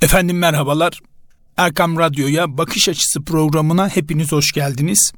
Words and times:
Efendim 0.00 0.38
merhabalar. 0.38 1.00
Erkam 1.56 1.98
Radyo'ya 1.98 2.58
Bakış 2.58 2.88
Açısı 2.88 3.24
programına 3.24 3.88
hepiniz 3.88 4.32
hoş 4.32 4.52
geldiniz. 4.52 5.12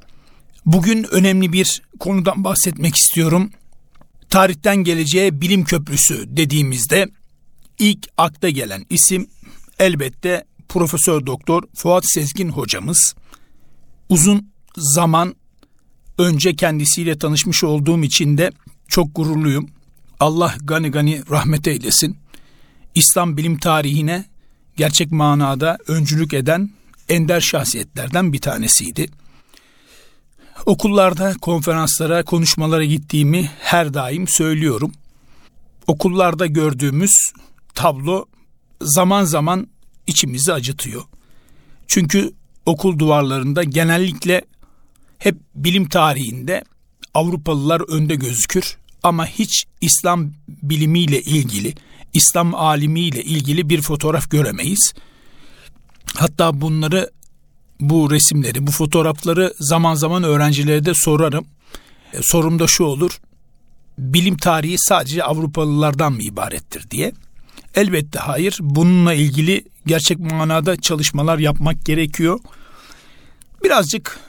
Bugün 0.66 1.06
önemli 1.10 1.52
bir 1.52 1.82
konudan 2.00 2.44
bahsetmek 2.44 2.96
istiyorum. 2.96 3.50
Tarihten 4.30 4.76
geleceğe 4.76 5.40
bilim 5.40 5.64
köprüsü 5.64 6.24
dediğimizde 6.26 7.06
ilk 7.78 8.08
akta 8.16 8.48
gelen 8.48 8.86
isim 8.90 9.26
elbette 9.78 10.44
Profesör 10.68 11.26
Doktor 11.26 11.62
Fuat 11.74 12.04
Sezgin 12.06 12.48
hocamız. 12.48 13.14
Uzun 14.08 14.52
zaman 14.76 15.34
önce 16.18 16.56
kendisiyle 16.56 17.18
tanışmış 17.18 17.64
olduğum 17.64 18.02
için 18.02 18.38
de 18.38 18.50
çok 18.88 19.14
gururluyum. 19.14 19.70
Allah 20.20 20.54
gani 20.62 20.90
gani 20.90 21.22
rahmet 21.30 21.68
eylesin. 21.68 22.16
İslam 22.94 23.36
bilim 23.36 23.58
tarihine 23.58 24.31
gerçek 24.76 25.12
manada 25.12 25.78
öncülük 25.86 26.34
eden 26.34 26.70
ender 27.08 27.40
şahsiyetlerden 27.40 28.32
bir 28.32 28.40
tanesiydi. 28.40 29.06
Okullarda 30.66 31.34
konferanslara, 31.42 32.24
konuşmalara 32.24 32.84
gittiğimi 32.84 33.50
her 33.58 33.94
daim 33.94 34.28
söylüyorum. 34.28 34.92
Okullarda 35.86 36.46
gördüğümüz 36.46 37.32
tablo 37.74 38.24
zaman 38.80 39.24
zaman 39.24 39.66
içimizi 40.06 40.52
acıtıyor. 40.52 41.02
Çünkü 41.86 42.32
okul 42.66 42.98
duvarlarında 42.98 43.64
genellikle 43.64 44.42
hep 45.18 45.36
bilim 45.54 45.88
tarihinde 45.88 46.64
Avrupalılar 47.14 47.80
önde 47.80 48.14
gözükür 48.14 48.76
ama 49.02 49.26
hiç 49.26 49.64
İslam 49.80 50.32
bilimiyle 50.48 51.22
ilgili, 51.22 51.74
İslam 52.12 52.54
alimiyle 52.54 53.22
ilgili 53.22 53.68
bir 53.68 53.82
fotoğraf 53.82 54.30
göremeyiz. 54.30 54.92
Hatta 56.14 56.60
bunları 56.60 57.10
bu 57.80 58.10
resimleri, 58.10 58.66
bu 58.66 58.70
fotoğrafları 58.70 59.54
zaman 59.60 59.94
zaman 59.94 60.22
öğrencilere 60.22 60.84
de 60.84 60.92
sorarım. 60.94 61.44
E, 62.12 62.18
sorum 62.22 62.58
da 62.58 62.66
şu 62.66 62.84
olur. 62.84 63.20
Bilim 63.98 64.36
tarihi 64.36 64.76
sadece 64.78 65.24
Avrupalılardan 65.24 66.12
mı 66.12 66.22
ibarettir 66.22 66.90
diye. 66.90 67.12
Elbette 67.74 68.18
hayır. 68.18 68.58
Bununla 68.60 69.14
ilgili 69.14 69.64
gerçek 69.86 70.18
manada 70.18 70.76
çalışmalar 70.76 71.38
yapmak 71.38 71.84
gerekiyor. 71.84 72.40
Birazcık 73.64 74.20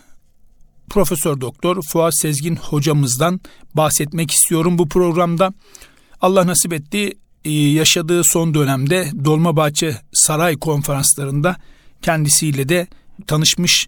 Profesör 0.90 1.42
Doktor 1.42 1.84
Fuat 1.92 2.20
Sezgin 2.22 2.56
hocamızdan 2.56 3.42
bahsetmek 3.76 4.32
istiyorum 4.32 4.78
bu 4.78 4.90
programda. 4.90 5.54
Allah 6.22 6.48
nasip 6.48 6.74
etti 6.74 7.14
yaşadığı 7.52 8.24
son 8.24 8.54
dönemde 8.54 9.12
Dolmabahçe 9.26 9.98
Saray 10.14 10.58
konferanslarında 10.58 11.56
kendisiyle 12.02 12.70
de 12.70 12.88
tanışmış 13.28 13.88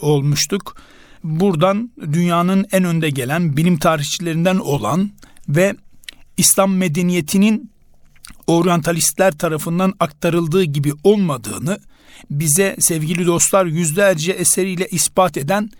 olmuştuk. 0.00 0.76
Buradan 1.24 1.90
dünyanın 2.12 2.66
en 2.72 2.84
önde 2.84 3.10
gelen 3.10 3.56
bilim 3.56 3.78
tarihçilerinden 3.78 4.56
olan 4.56 5.10
ve 5.48 5.74
İslam 6.36 6.76
medeniyetinin 6.76 7.70
oryantalistler 8.46 9.38
tarafından 9.38 9.94
aktarıldığı 10.00 10.64
gibi 10.64 10.92
olmadığını 11.04 11.78
bize 12.30 12.76
sevgili 12.78 13.26
dostlar 13.26 13.66
yüzlerce 13.66 14.32
eseriyle 14.32 14.88
ispat 14.90 15.36
eden 15.36 15.70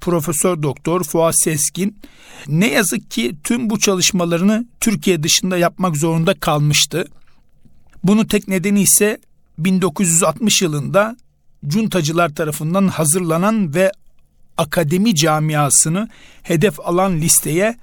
Profesör 0.00 0.62
Doktor 0.62 1.04
Fuat 1.04 1.34
Seskin 1.38 1.98
ne 2.48 2.72
yazık 2.72 3.10
ki 3.10 3.36
tüm 3.44 3.70
bu 3.70 3.78
çalışmalarını 3.78 4.66
Türkiye 4.80 5.22
dışında 5.22 5.58
yapmak 5.58 5.96
zorunda 5.96 6.34
kalmıştı. 6.34 7.04
Bunu 8.04 8.26
tek 8.26 8.48
nedeni 8.48 8.82
ise 8.82 9.18
1960 9.58 10.62
yılında 10.62 11.16
cuntacılar 11.66 12.34
tarafından 12.34 12.88
hazırlanan 12.88 13.74
ve 13.74 13.92
akademi 14.56 15.14
camiasını 15.14 16.08
hedef 16.42 16.80
alan 16.80 17.16
listeye 17.20 17.76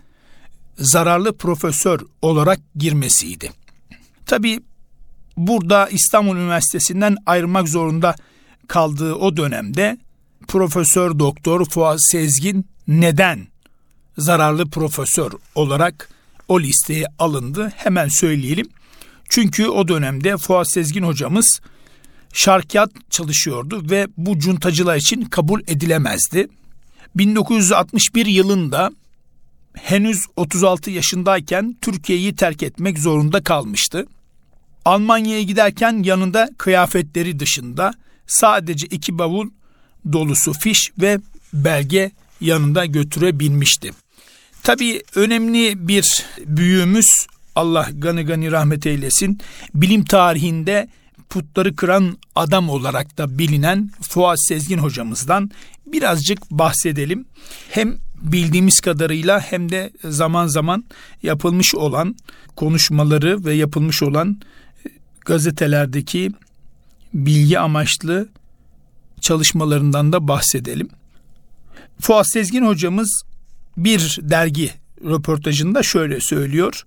zararlı 0.78 1.38
profesör 1.38 2.00
olarak 2.22 2.60
girmesiydi. 2.76 3.52
Tabi 4.26 4.60
burada 5.38 5.90
İstanbul 5.90 6.36
Üniversitesi'nden 6.36 7.18
ayrılmak 7.26 7.70
zorunda 7.70 8.16
kaldığı 8.68 9.14
o 9.14 9.38
dönemde 9.38 9.98
Profesör 10.48 11.20
Doktor 11.20 11.66
Fuat 11.66 12.00
Sezgin 12.12 12.66
neden 12.88 13.48
zararlı 14.18 14.70
profesör 14.70 15.32
olarak 15.56 16.10
o 16.48 16.62
listeye 16.62 17.06
alındı? 17.20 17.72
Hemen 17.76 18.08
söyleyelim. 18.08 18.70
Çünkü 19.30 19.68
o 19.68 19.88
dönemde 19.88 20.38
Fuat 20.38 20.72
Sezgin 20.72 21.04
hocamız 21.04 21.60
şarkiyat 22.34 22.92
çalışıyordu 23.10 23.90
ve 23.90 24.08
bu 24.18 24.40
cuntacılar 24.40 24.96
için 24.96 25.22
kabul 25.22 25.62
edilemezdi. 25.68 26.48
1961 27.16 28.26
yılında 28.26 28.92
henüz 29.74 30.20
36 30.36 30.92
yaşındayken 30.92 31.78
Türkiye'yi 31.82 32.36
terk 32.36 32.64
etmek 32.64 33.00
zorunda 33.00 33.44
kalmıştı. 33.44 34.06
Almanya'ya 34.86 35.42
giderken 35.42 36.04
yanında 36.04 36.50
kıyafetleri 36.58 37.40
dışında 37.40 37.94
sadece 38.28 38.88
iki 38.88 39.18
bavul 39.18 39.50
dolusu 40.14 40.54
fiş 40.54 40.92
ve 41.02 41.20
belge 41.54 42.12
yanında 42.42 42.86
götürebilmişti. 42.86 43.92
Tabii 44.64 45.02
önemli 45.16 45.88
bir 45.88 46.26
büyüğümüz 46.46 47.28
Allah 47.56 47.90
gani 47.94 48.24
gani 48.24 48.52
rahmet 48.52 48.86
eylesin 48.86 49.40
bilim 49.74 50.06
tarihinde 50.06 50.88
putları 51.30 51.76
kıran 51.76 52.18
adam 52.36 52.70
olarak 52.70 53.18
da 53.18 53.38
bilinen 53.38 53.92
Fuat 54.02 54.38
Sezgin 54.48 54.78
hocamızdan 54.78 55.52
birazcık 55.86 56.52
bahsedelim. 56.52 57.26
Hem 57.70 57.98
bildiğimiz 58.22 58.80
kadarıyla 58.80 59.40
hem 59.40 59.72
de 59.72 59.92
zaman 60.04 60.48
zaman 60.48 60.84
yapılmış 61.24 61.76
olan 61.76 62.16
konuşmaları 62.56 63.46
ve 63.46 63.54
yapılmış 63.54 64.04
olan 64.04 64.42
gazetelerdeki 65.26 66.32
bilgi 67.14 67.60
amaçlı 67.60 68.30
çalışmalarından 69.28 70.14
da 70.14 70.28
bahsedelim. 70.28 70.90
Fuat 72.02 72.32
Sezgin 72.32 72.66
hocamız 72.66 73.24
bir 73.78 74.20
dergi 74.22 74.72
röportajında 75.06 75.84
şöyle 75.84 76.20
söylüyor. 76.20 76.84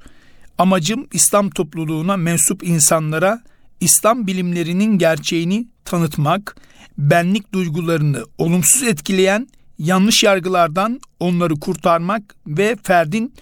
Amacım 0.59 1.07
İslam 1.13 1.51
topluluğuna 1.51 2.17
mensup 2.17 2.63
insanlara 2.65 3.43
İslam 3.81 4.27
bilimlerinin 4.27 4.99
gerçeğini 4.99 5.69
tanıtmak, 5.85 6.57
benlik 6.99 7.53
duygularını 7.53 8.25
olumsuz 8.39 8.83
etkileyen 8.83 9.49
yanlış 9.79 10.23
yargılardan 10.23 11.01
onları 11.21 11.55
kurtarmak 11.55 12.23
ve 12.47 12.77
ferdin 12.83 13.35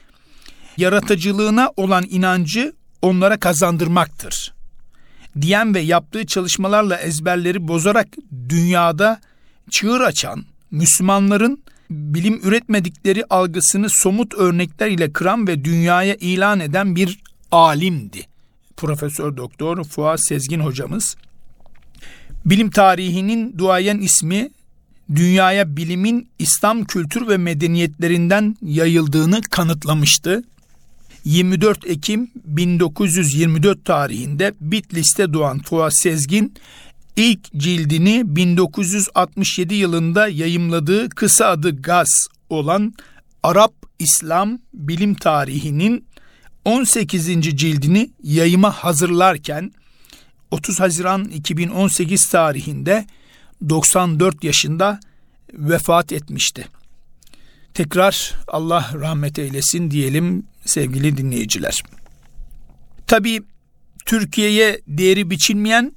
yaratıcılığına 0.77 1.71
olan 1.77 2.05
inancı 2.11 2.73
onlara 3.03 3.41
kazandırmaktır 3.41 4.58
diyen 5.41 5.75
ve 5.75 5.81
yaptığı 5.81 6.27
çalışmalarla 6.27 6.97
ezberleri 6.97 7.69
bozarak 7.69 8.09
dünyada 8.49 9.21
çığır 9.71 10.01
açan 10.01 10.45
Müslümanların 10.71 11.63
bilim 11.91 12.41
üretmedikleri 12.43 13.25
algısını 13.31 13.91
somut 13.91 14.35
örnekler 14.35 14.91
ile 14.91 15.13
kıran 15.13 15.47
ve 15.47 15.65
dünyaya 15.65 16.15
ilan 16.15 16.61
eden 16.61 16.97
bir 16.97 17.19
alimdi. 17.53 18.27
Profesör 18.77 19.37
Doktor 19.37 19.85
Fuat 19.85 20.21
Sezgin 20.25 20.61
hocamız. 20.61 21.17
Bilim 22.45 22.71
tarihinin 22.71 23.59
duayen 23.59 23.99
ismi 23.99 24.51
dünyaya 25.15 25.77
bilimin 25.77 26.29
İslam 26.39 26.85
kültür 26.85 27.29
ve 27.29 27.37
medeniyetlerinden 27.37 28.57
yayıldığını 28.63 29.41
kanıtlamıştı. 29.51 30.43
24 31.29 31.87
Ekim 31.87 32.31
1924 32.45 33.85
tarihinde 33.85 34.55
Bitlis'te 34.61 35.33
doğan 35.33 35.59
Fuat 35.59 35.93
Sezgin 35.97 36.55
ilk 37.17 37.53
cildini 37.57 38.37
1967 38.37 39.75
yılında 39.75 40.29
yayımladığı 40.29 41.09
kısa 41.09 41.47
adı 41.47 41.83
Gaz 41.83 42.29
olan 42.51 42.95
Arap 43.43 43.73
İslam 43.99 44.59
bilim 44.75 45.15
tarihinin 45.15 46.07
18. 46.65 47.27
cildini 47.57 48.11
yayıma 48.23 48.71
hazırlarken 48.71 49.73
30 50.51 50.81
Haziran 50.81 51.25
2018 51.25 52.29
tarihinde 52.29 53.07
94 53.69 54.45
yaşında 54.45 55.01
vefat 55.53 56.13
etmişti. 56.13 56.69
Tekrar 57.75 58.35
Allah 58.49 58.91
rahmet 58.95 59.39
eylesin 59.39 59.91
diyelim 59.91 60.45
sevgili 60.71 61.17
dinleyiciler. 61.17 61.83
Tabi 63.07 63.43
Türkiye'ye 64.07 64.81
değeri 64.87 65.31
biçilmeyen 65.31 65.93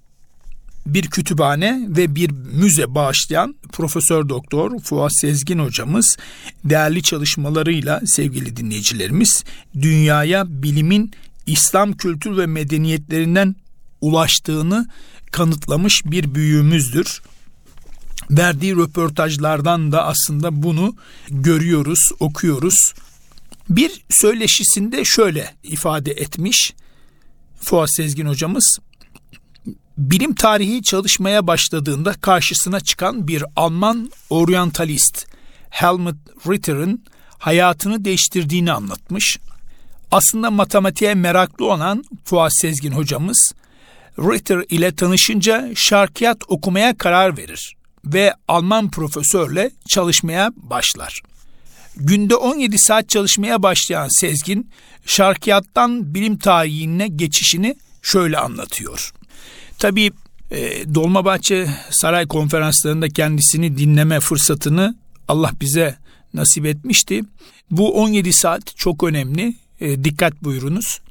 bir 0.86 1.08
kütüphane 1.10 1.88
ve 1.88 2.16
bir 2.16 2.32
müze 2.32 2.96
bağışlayan 2.96 3.56
Profesör 3.72 4.30
Doktor 4.30 4.80
Fuat 4.80 5.12
Sezgin 5.22 5.60
hocamız 5.60 6.18
değerli 6.66 7.04
çalışmalarıyla 7.04 8.02
sevgili 8.06 8.58
dinleyicilerimiz 8.58 9.44
dünyaya 9.82 10.46
bilimin 10.48 11.12
İslam 11.46 11.94
kültür 11.94 12.38
ve 12.38 12.46
medeniyetlerinden 12.46 13.56
ulaştığını 14.02 14.88
kanıtlamış 15.32 16.02
bir 16.06 16.36
büyüğümüzdür. 16.36 17.22
Verdiği 18.32 18.76
röportajlardan 18.76 19.92
da 19.92 20.06
aslında 20.06 20.64
bunu 20.64 20.96
görüyoruz, 21.30 22.10
okuyoruz. 22.20 22.94
Bir 23.70 24.06
söyleşisinde 24.10 25.06
şöyle 25.06 25.54
ifade 25.64 26.12
etmiş 26.12 26.74
Fuat 27.62 27.96
Sezgin 27.96 28.26
hocamız. 28.26 28.80
Bilim 29.98 30.36
tarihi 30.36 30.84
çalışmaya 30.84 31.48
başladığında 31.48 32.14
karşısına 32.14 32.80
çıkan 32.80 33.28
bir 33.28 33.44
Alman 33.56 34.12
oryantalist 34.30 35.28
Helmut 35.70 36.16
Ritter'ın 36.48 37.04
hayatını 37.38 38.06
değiştirdiğini 38.06 38.72
anlatmış. 38.72 39.38
Aslında 40.12 40.52
matematiğe 40.52 41.16
meraklı 41.16 41.72
olan 41.72 42.04
Fuat 42.26 42.52
Sezgin 42.62 42.92
hocamız 42.92 43.54
Ritter 44.20 44.66
ile 44.70 44.96
tanışınca 44.96 45.72
şarkiyat 45.76 46.38
okumaya 46.48 46.98
karar 46.98 47.38
verir 47.38 47.76
ve 48.06 48.34
Alman 48.48 48.92
profesörle 48.92 49.72
çalışmaya 49.88 50.52
başlar. 50.56 51.22
Günde 51.96 52.36
17 52.36 52.80
saat 52.80 53.10
çalışmaya 53.10 53.64
başlayan 53.64 54.20
Sezgin, 54.20 54.70
şarkiyattan 55.06 56.14
bilim 56.14 56.38
tarihine 56.38 57.08
geçişini 57.08 57.76
şöyle 58.02 58.38
anlatıyor. 58.38 59.14
Tabii 59.78 60.12
e, 60.52 60.94
Dolmabahçe 60.96 61.68
Saray 61.92 62.28
konferanslarında 62.28 63.10
kendisini 63.10 63.78
dinleme 63.78 64.20
fırsatını 64.20 64.96
Allah 65.28 65.52
bize 65.62 65.98
nasip 66.34 66.66
etmişti. 66.66 67.22
Bu 67.72 68.02
17 68.02 68.34
saat 68.34 68.78
çok 68.78 69.04
önemli. 69.04 69.56
E, 69.82 70.04
dikkat 70.04 70.44
buyurunuz. 70.44 71.02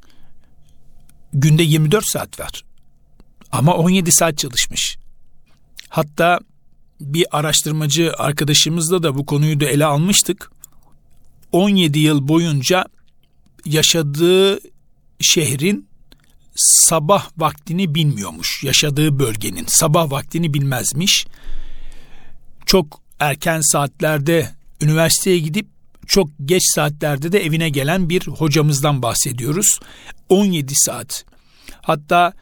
Günde 1.33 1.62
24 1.62 2.05
saat 2.06 2.41
var. 2.41 2.65
Ama 3.53 3.75
17 3.75 4.12
saat 4.12 4.38
çalışmış. 4.38 4.99
Hatta 5.88 6.41
bir 7.00 7.26
araştırmacı 7.31 8.12
arkadaşımızla 8.19 9.03
da 9.03 9.19
bu 9.19 9.26
konuyu 9.26 9.61
da 9.61 9.65
ele 9.65 9.85
almıştık. 9.85 10.50
17 11.52 11.99
yıl 11.99 12.29
boyunca 12.29 12.85
yaşadığı 13.64 14.61
şehrin 15.20 15.88
sabah 16.56 17.31
vaktini 17.37 17.94
bilmiyormuş. 17.94 18.64
Yaşadığı 18.64 19.19
bölgenin 19.19 19.64
sabah 19.69 20.11
vaktini 20.11 20.55
bilmezmiş. 20.55 21.26
Çok 22.67 23.00
erken 23.20 23.61
saatlerde 23.61 24.50
üniversiteye 24.81 25.38
gidip 25.38 25.67
çok 26.06 26.31
geç 26.44 26.62
saatlerde 26.75 27.32
de 27.32 27.44
evine 27.44 27.69
gelen 27.69 28.08
bir 28.08 28.26
hocamızdan 28.26 29.02
bahsediyoruz. 29.02 29.79
17 30.29 30.75
saat. 30.76 31.25
Hatta 31.82 32.32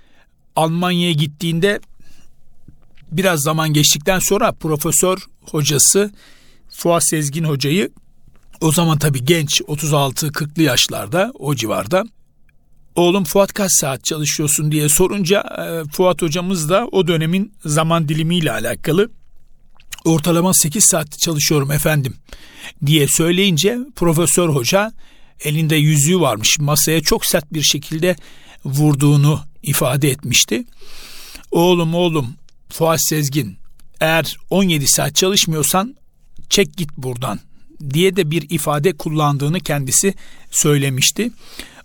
Almanya'ya 0.56 1.12
gittiğinde 1.12 1.80
biraz 3.12 3.40
zaman 3.40 3.72
geçtikten 3.72 4.18
sonra 4.18 4.52
profesör 4.52 5.18
hocası 5.42 6.12
Fuat 6.70 7.08
Sezgin 7.08 7.44
hocayı 7.44 7.90
o 8.60 8.72
zaman 8.72 8.98
tabii 8.98 9.24
genç 9.24 9.60
36-40'lı 9.60 10.62
yaşlarda 10.62 11.32
o 11.38 11.54
civarda 11.54 12.04
oğlum 12.94 13.24
Fuat 13.24 13.52
kaç 13.52 13.70
saat 13.72 14.04
çalışıyorsun 14.04 14.72
diye 14.72 14.88
sorunca 14.88 15.40
e, 15.40 15.90
Fuat 15.92 16.22
hocamız 16.22 16.68
da 16.68 16.88
o 16.92 17.08
dönemin 17.08 17.52
zaman 17.64 18.08
dilimiyle 18.08 18.52
alakalı 18.52 19.10
ortalama 20.04 20.54
8 20.54 20.84
saat 20.84 21.18
çalışıyorum 21.18 21.70
efendim 21.70 22.14
diye 22.86 23.08
söyleyince 23.08 23.78
profesör 23.96 24.48
hoca 24.48 24.92
elinde 25.44 25.76
yüzüğü 25.76 26.20
varmış 26.20 26.58
masaya 26.58 27.02
çok 27.02 27.26
sert 27.26 27.52
bir 27.52 27.62
şekilde 27.62 28.16
vurduğunu 28.64 29.40
ifade 29.62 30.10
etmişti. 30.10 30.64
Oğlum 31.50 31.94
oğlum 31.94 32.34
Fuat 32.68 33.00
Sezgin 33.08 33.58
eğer 34.00 34.36
17 34.50 34.84
saat 34.88 35.16
çalışmıyorsan 35.16 35.96
çek 36.48 36.76
git 36.76 36.90
buradan 36.96 37.40
diye 37.90 38.16
de 38.16 38.30
bir 38.30 38.50
ifade 38.50 38.92
kullandığını 38.92 39.60
kendisi 39.60 40.14
söylemişti. 40.50 41.30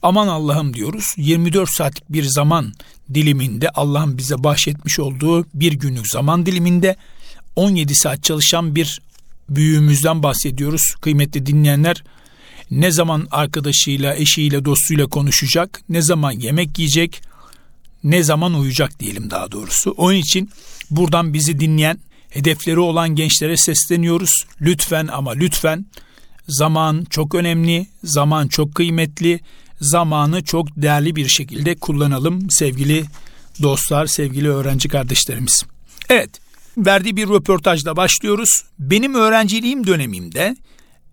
Aman 0.02 0.28
Allah'ım 0.28 0.74
diyoruz 0.74 1.06
24 1.18 1.70
saatlik 1.70 2.10
bir 2.10 2.24
zaman 2.24 2.74
diliminde 3.14 3.70
Allah'ın 3.70 4.18
bize 4.18 4.44
bahşetmiş 4.44 5.00
olduğu 5.00 5.46
bir 5.54 5.74
günlük 5.74 6.08
zaman 6.08 6.46
diliminde 6.46 6.96
17 7.56 7.96
saat 7.96 8.24
çalışan 8.24 8.76
bir 8.76 9.02
büyüğümüzden 9.50 10.24
bahsediyoruz. 10.24 10.96
Kıymetli 11.02 11.46
dinleyenler 11.46 12.04
ne 12.72 12.92
zaman 12.92 13.28
arkadaşıyla, 13.32 14.16
eşiyle, 14.16 14.66
dostuyla 14.66 15.08
konuşacak, 15.08 15.82
ne 15.90 16.02
zaman 16.02 16.32
yemek 16.32 16.80
yiyecek, 16.80 17.22
ne 18.04 18.24
zaman 18.24 18.54
uyuyacak 18.54 19.00
diyelim 19.00 19.30
daha 19.32 19.52
doğrusu. 19.52 19.92
Onun 19.92 20.16
için 20.16 20.50
buradan 20.92 21.34
bizi 21.34 21.60
dinleyen, 21.60 22.00
hedefleri 22.34 22.80
olan 22.80 23.10
gençlere 23.10 23.58
sesleniyoruz. 23.58 24.46
Lütfen 24.62 25.08
ama 25.08 25.32
lütfen 25.32 25.86
zaman 26.48 27.06
çok 27.10 27.36
önemli, 27.36 27.88
zaman 28.04 28.48
çok 28.48 28.76
kıymetli, 28.76 29.40
zamanı 29.82 30.44
çok 30.44 30.68
değerli 30.78 31.16
bir 31.16 31.28
şekilde 31.28 31.76
kullanalım 31.76 32.52
sevgili 32.52 33.06
dostlar, 33.62 34.06
sevgili 34.06 34.50
öğrenci 34.50 34.90
kardeşlerimiz. 34.90 35.66
Evet, 36.10 36.30
verdiği 36.78 37.18
bir 37.18 37.30
röportajla 37.30 37.96
başlıyoruz. 37.96 38.64
Benim 38.80 39.16
öğrenciliğim 39.16 39.88
dönemimde 39.88 40.56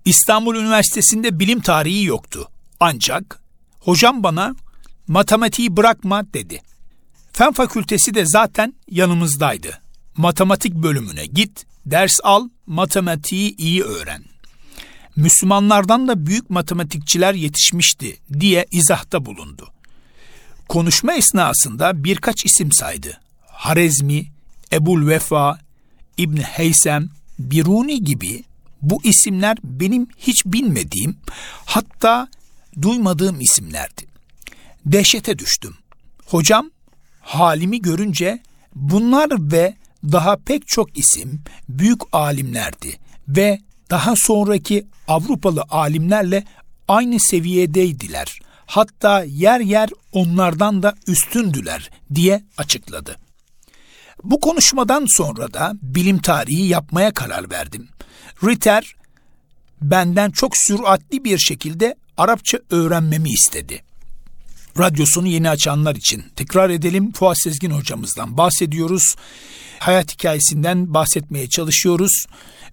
İstanbul 0.04 0.56
Üniversitesi'nde 0.56 1.38
bilim 1.38 1.60
tarihi 1.60 2.04
yoktu. 2.04 2.48
Ancak 2.80 3.42
hocam 3.80 4.22
bana 4.22 4.54
matematiği 5.08 5.76
bırakma 5.76 6.32
dedi. 6.34 6.62
Fen 7.32 7.52
fakültesi 7.52 8.14
de 8.14 8.26
zaten 8.26 8.74
yanımızdaydı. 8.90 9.79
Matematik 10.16 10.74
bölümüne 10.74 11.26
git, 11.26 11.66
ders 11.86 12.12
al, 12.22 12.48
matematiği 12.66 13.56
iyi 13.56 13.82
öğren. 13.82 14.24
Müslümanlardan 15.16 16.08
da 16.08 16.26
büyük 16.26 16.50
matematikçiler 16.50 17.34
yetişmişti 17.34 18.18
diye 18.40 18.66
izahta 18.70 19.26
bulundu. 19.26 19.68
Konuşma 20.68 21.12
esnasında 21.12 22.04
birkaç 22.04 22.44
isim 22.44 22.72
saydı. 22.72 23.20
Harezmi, 23.46 24.26
Ebul 24.72 25.06
Vefa, 25.08 25.58
İbn 26.16 26.36
Heysem, 26.36 27.08
Biruni 27.38 28.04
gibi 28.04 28.44
bu 28.82 29.00
isimler 29.04 29.56
benim 29.64 30.06
hiç 30.18 30.44
bilmediğim 30.46 31.16
hatta 31.64 32.28
duymadığım 32.82 33.40
isimlerdi. 33.40 34.02
Dehşete 34.86 35.38
düştüm. 35.38 35.74
Hocam 36.26 36.70
halimi 37.20 37.82
görünce 37.82 38.42
bunlar 38.74 39.52
ve 39.52 39.74
daha 40.04 40.36
pek 40.36 40.68
çok 40.68 40.98
isim 40.98 41.42
büyük 41.68 42.00
alimlerdi 42.12 42.98
ve 43.28 43.58
daha 43.90 44.14
sonraki 44.16 44.86
Avrupalı 45.08 45.64
alimlerle 45.70 46.44
aynı 46.88 47.20
seviyedeydiler. 47.20 48.40
Hatta 48.66 49.24
yer 49.24 49.60
yer 49.60 49.90
onlardan 50.12 50.82
da 50.82 50.94
üstündüler 51.06 51.90
diye 52.14 52.44
açıkladı. 52.56 53.16
Bu 54.24 54.40
konuşmadan 54.40 55.06
sonra 55.08 55.52
da 55.52 55.72
bilim 55.82 56.18
tarihi 56.18 56.62
yapmaya 56.62 57.14
karar 57.14 57.50
verdim. 57.50 57.88
Ritter 58.44 58.94
benden 59.82 60.30
çok 60.30 60.56
süratli 60.56 61.24
bir 61.24 61.38
şekilde 61.38 61.94
Arapça 62.16 62.58
öğrenmemi 62.70 63.30
istedi. 63.30 63.82
Radyosunu 64.78 65.28
yeni 65.28 65.50
açanlar 65.50 65.96
için 65.96 66.24
tekrar 66.36 66.70
edelim. 66.70 67.12
Fuat 67.12 67.40
Sezgin 67.40 67.70
hocamızdan 67.70 68.36
bahsediyoruz. 68.36 69.14
Hayat 69.78 70.12
hikayesinden 70.12 70.94
bahsetmeye 70.94 71.48
çalışıyoruz. 71.48 72.26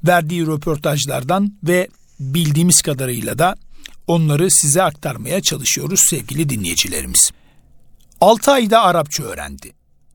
Verdiği 0.04 0.48
röportajlardan 0.48 1.54
ve 1.64 1.88
bildiğimiz 2.20 2.82
kadarıyla 2.82 3.40
da 3.40 3.56
onları 4.08 4.52
size 4.52 4.84
aktarmaya 4.84 5.42
çalışıyoruz 5.42 6.02
sevgili 6.10 6.50
dinleyicilerimiz. 6.50 7.32
6 8.22 8.52
ayda 8.52 8.82
Arapça 8.82 9.24
öğrendi. 9.24 9.72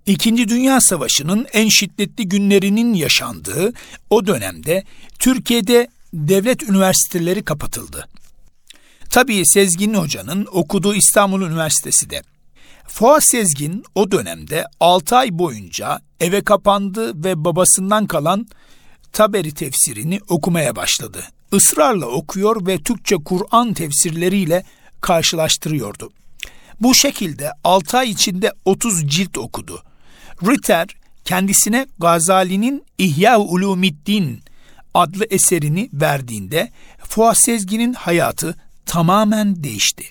İkinci 0.07 0.49
Dünya 0.49 0.81
Savaşı'nın 0.81 1.47
en 1.53 1.69
şiddetli 1.69 2.29
günlerinin 2.29 2.95
yaşandığı 2.95 3.73
o 4.11 4.27
dönemde 4.27 4.85
Türkiye'de 5.19 5.89
devlet 6.15 6.63
üniversiteleri 6.63 7.45
kapatıldı. 7.45 8.09
Tabii 9.13 9.47
Sezgin 9.47 9.95
Hoca'nın 9.95 10.47
okuduğu 10.53 10.95
İstanbul 10.95 11.43
Üniversitesi 11.43 12.11
de. 12.11 12.23
Fuat 12.87 13.25
Sezgin 13.25 13.85
o 13.95 14.11
dönemde 14.11 14.65
6 14.81 15.17
ay 15.17 15.29
boyunca 15.33 16.01
eve 16.21 16.45
kapandı 16.45 17.25
ve 17.25 17.45
babasından 17.45 18.07
kalan 18.07 18.47
Taberi 19.13 19.55
tefsirini 19.55 20.21
okumaya 20.29 20.77
başladı. 20.77 21.25
Israrla 21.53 22.07
okuyor 22.07 22.67
ve 22.67 22.83
Türkçe 22.83 23.17
Kur'an 23.17 23.75
tefsirleriyle 23.75 24.65
karşılaştırıyordu. 25.01 26.11
Bu 26.81 26.95
şekilde 26.95 27.51
6 27.65 27.99
ay 27.99 28.11
içinde 28.11 28.53
30 28.65 29.09
cilt 29.09 29.39
okudu. 29.39 29.83
Ritter 30.43 30.89
kendisine 31.25 31.87
Gazali'nin 31.99 32.85
İhya 32.99 33.39
Ulumiddin 33.39 34.43
adlı 34.95 35.25
eserini 35.31 35.91
verdiğinde 35.93 36.71
Fuat 36.99 37.39
Sezgin'in 37.39 37.93
hayatı 37.93 38.57
tamamen 38.87 39.65
değişti. 39.65 40.05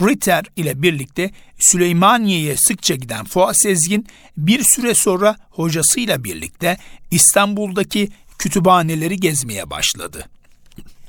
Ritter 0.00 0.44
ile 0.56 0.82
birlikte 0.82 1.30
Süleymaniye'ye 1.58 2.56
sıkça 2.56 2.94
giden 2.94 3.24
Fuat 3.24 3.62
Sezgin 3.62 4.06
bir 4.36 4.62
süre 4.64 4.94
sonra 4.94 5.36
hocasıyla 5.50 6.24
birlikte 6.24 6.78
İstanbul'daki 7.10 8.08
kütüphaneleri 8.38 9.16
gezmeye 9.20 9.70
başladı. 9.70 10.28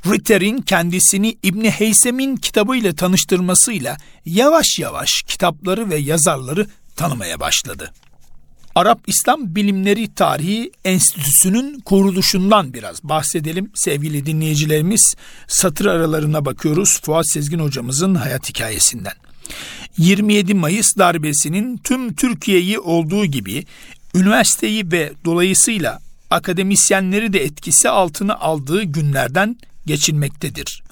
Ritter'in 0.06 0.62
kendisini 0.62 1.38
İbni 1.44 1.72
Heysem'in 1.72 2.36
kitabıyla 2.36 2.96
tanıştırmasıyla 2.96 3.98
yavaş 4.26 4.80
yavaş 4.80 5.22
kitapları 5.28 5.90
ve 5.90 5.98
yazarları 5.98 6.68
tanımaya 6.96 7.40
başladı. 7.40 7.94
Arap 8.78 9.00
İslam 9.08 9.56
Bilimleri 9.56 10.14
Tarihi 10.14 10.72
Enstitüsü'nün 10.86 11.80
kuruluşundan 11.80 12.74
biraz 12.74 13.04
bahsedelim 13.04 13.72
sevgili 13.76 14.26
dinleyicilerimiz. 14.26 15.16
Satır 15.48 15.86
aralarına 15.86 16.46
bakıyoruz 16.46 17.02
Fuat 17.02 17.30
Sezgin 17.30 17.60
hocamızın 17.60 18.16
hayat 18.16 18.50
hikayesinden. 18.50 19.14
27 19.98 20.54
Mayıs 20.54 20.98
darbesinin 20.98 21.78
tüm 21.78 22.14
Türkiye'yi 22.14 22.80
olduğu 22.80 23.26
gibi 23.26 23.66
üniversiteyi 24.16 24.92
ve 24.92 25.14
dolayısıyla 25.26 26.00
akademisyenleri 26.30 27.34
de 27.34 27.44
etkisi 27.44 27.90
altına 27.90 28.36
aldığı 28.36 28.84
günlerden 28.84 29.58
geçilmektedir. 29.86 30.84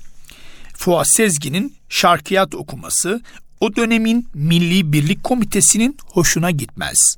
Fuat 0.73 1.07
Sezgin'in 1.09 1.73
şarkiyat 1.89 2.55
okuması 2.55 3.21
o 3.59 3.75
dönemin 3.75 4.27
Milli 4.33 4.93
Birlik 4.93 5.23
Komitesi'nin 5.23 5.97
hoşuna 6.05 6.51
gitmez. 6.51 7.15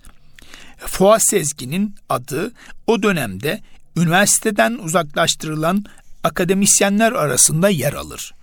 Fuat 0.77 1.23
Sezgin'in 1.23 1.95
adı 2.09 2.51
o 2.87 3.03
dönemde 3.03 3.61
üniversiteden 3.95 4.73
uzaklaştırılan 4.73 5.85
akademisyenler 6.23 7.11
arasında 7.11 7.69
yer 7.69 7.93
alır. 7.93 8.33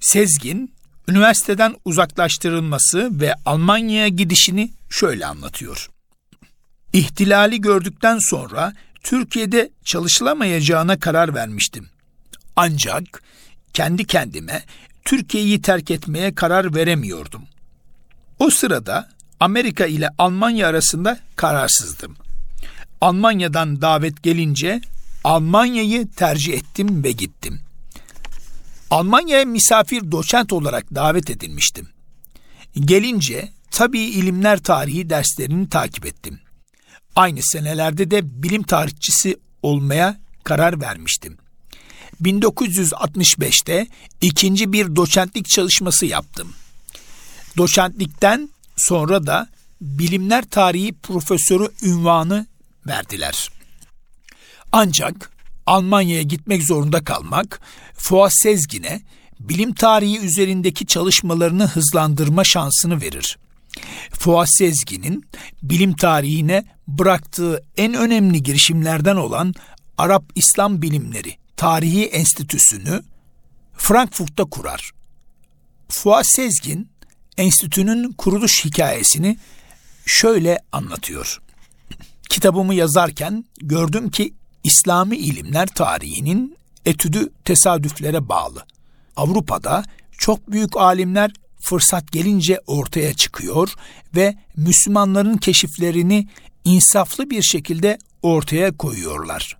Sezgin, 0.00 0.74
üniversiteden 1.08 1.76
uzaklaştırılması 1.84 3.20
ve 3.20 3.34
Almanya'ya 3.44 4.08
gidişini 4.08 4.70
şöyle 4.90 5.26
anlatıyor. 5.26 5.90
İhtilali 6.92 7.60
gördükten 7.60 8.18
sonra 8.18 8.72
Türkiye'de 9.02 9.70
çalışılamayacağına 9.84 11.00
karar 11.00 11.34
vermiştim. 11.34 11.88
Ancak 12.56 13.22
kendi 13.74 14.04
kendime 14.04 14.62
Türkiye'yi 15.04 15.62
terk 15.62 15.90
etmeye 15.90 16.34
karar 16.34 16.74
veremiyordum. 16.74 17.42
O 18.38 18.50
sırada 18.50 19.08
Amerika 19.42 19.86
ile 19.86 20.08
Almanya 20.18 20.68
arasında 20.68 21.18
kararsızdım. 21.36 22.16
Almanya'dan 23.00 23.82
davet 23.82 24.22
gelince 24.22 24.80
Almanya'yı 25.24 26.08
tercih 26.10 26.54
ettim 26.54 27.04
ve 27.04 27.12
gittim. 27.12 27.60
Almanya'ya 28.90 29.44
misafir 29.44 30.12
doçent 30.12 30.52
olarak 30.52 30.94
davet 30.94 31.30
edilmiştim. 31.30 31.88
Gelince 32.74 33.48
tabii 33.70 34.00
ilimler 34.00 34.62
tarihi 34.62 35.10
derslerini 35.10 35.68
takip 35.68 36.06
ettim. 36.06 36.40
Aynı 37.16 37.40
senelerde 37.42 38.10
de 38.10 38.42
bilim 38.42 38.62
tarihçisi 38.62 39.36
olmaya 39.62 40.20
karar 40.44 40.80
vermiştim. 40.80 41.38
1965'te 42.22 43.86
ikinci 44.20 44.72
bir 44.72 44.96
doçentlik 44.96 45.48
çalışması 45.48 46.06
yaptım. 46.06 46.52
Doçentlikten 47.56 48.48
sonra 48.76 49.26
da 49.26 49.48
bilimler 49.80 50.44
tarihi 50.44 50.92
profesörü 50.92 51.68
ünvanı 51.82 52.46
verdiler. 52.86 53.48
Ancak 54.72 55.32
Almanya'ya 55.66 56.22
gitmek 56.22 56.62
zorunda 56.62 57.04
kalmak 57.04 57.60
Fuat 57.94 58.32
Sezgin'e 58.34 59.02
bilim 59.40 59.74
tarihi 59.74 60.18
üzerindeki 60.20 60.86
çalışmalarını 60.86 61.66
hızlandırma 61.66 62.44
şansını 62.44 63.00
verir. 63.00 63.38
Fuat 64.10 64.48
Sezgin'in 64.58 65.24
bilim 65.62 65.96
tarihine 65.96 66.64
bıraktığı 66.88 67.64
en 67.76 67.94
önemli 67.94 68.42
girişimlerden 68.42 69.16
olan 69.16 69.54
Arap 69.98 70.24
İslam 70.34 70.82
Bilimleri 70.82 71.36
Tarihi 71.56 72.04
Enstitüsü'nü 72.04 73.02
Frankfurt'ta 73.76 74.44
kurar. 74.44 74.90
Fuat 75.88 76.26
Sezgin, 76.26 76.91
enstitünün 77.36 78.12
kuruluş 78.12 78.64
hikayesini 78.64 79.36
şöyle 80.06 80.58
anlatıyor. 80.72 81.40
Kitabımı 82.28 82.74
yazarken 82.74 83.44
gördüm 83.60 84.10
ki 84.10 84.34
İslami 84.64 85.16
ilimler 85.16 85.66
tarihinin 85.66 86.56
etüdü 86.86 87.32
tesadüflere 87.44 88.28
bağlı. 88.28 88.66
Avrupa'da 89.16 89.84
çok 90.18 90.50
büyük 90.50 90.76
alimler 90.76 91.30
fırsat 91.62 92.12
gelince 92.12 92.60
ortaya 92.66 93.14
çıkıyor 93.14 93.74
ve 94.16 94.36
Müslümanların 94.56 95.36
keşiflerini 95.36 96.28
insaflı 96.64 97.30
bir 97.30 97.42
şekilde 97.42 97.98
ortaya 98.22 98.76
koyuyorlar. 98.76 99.56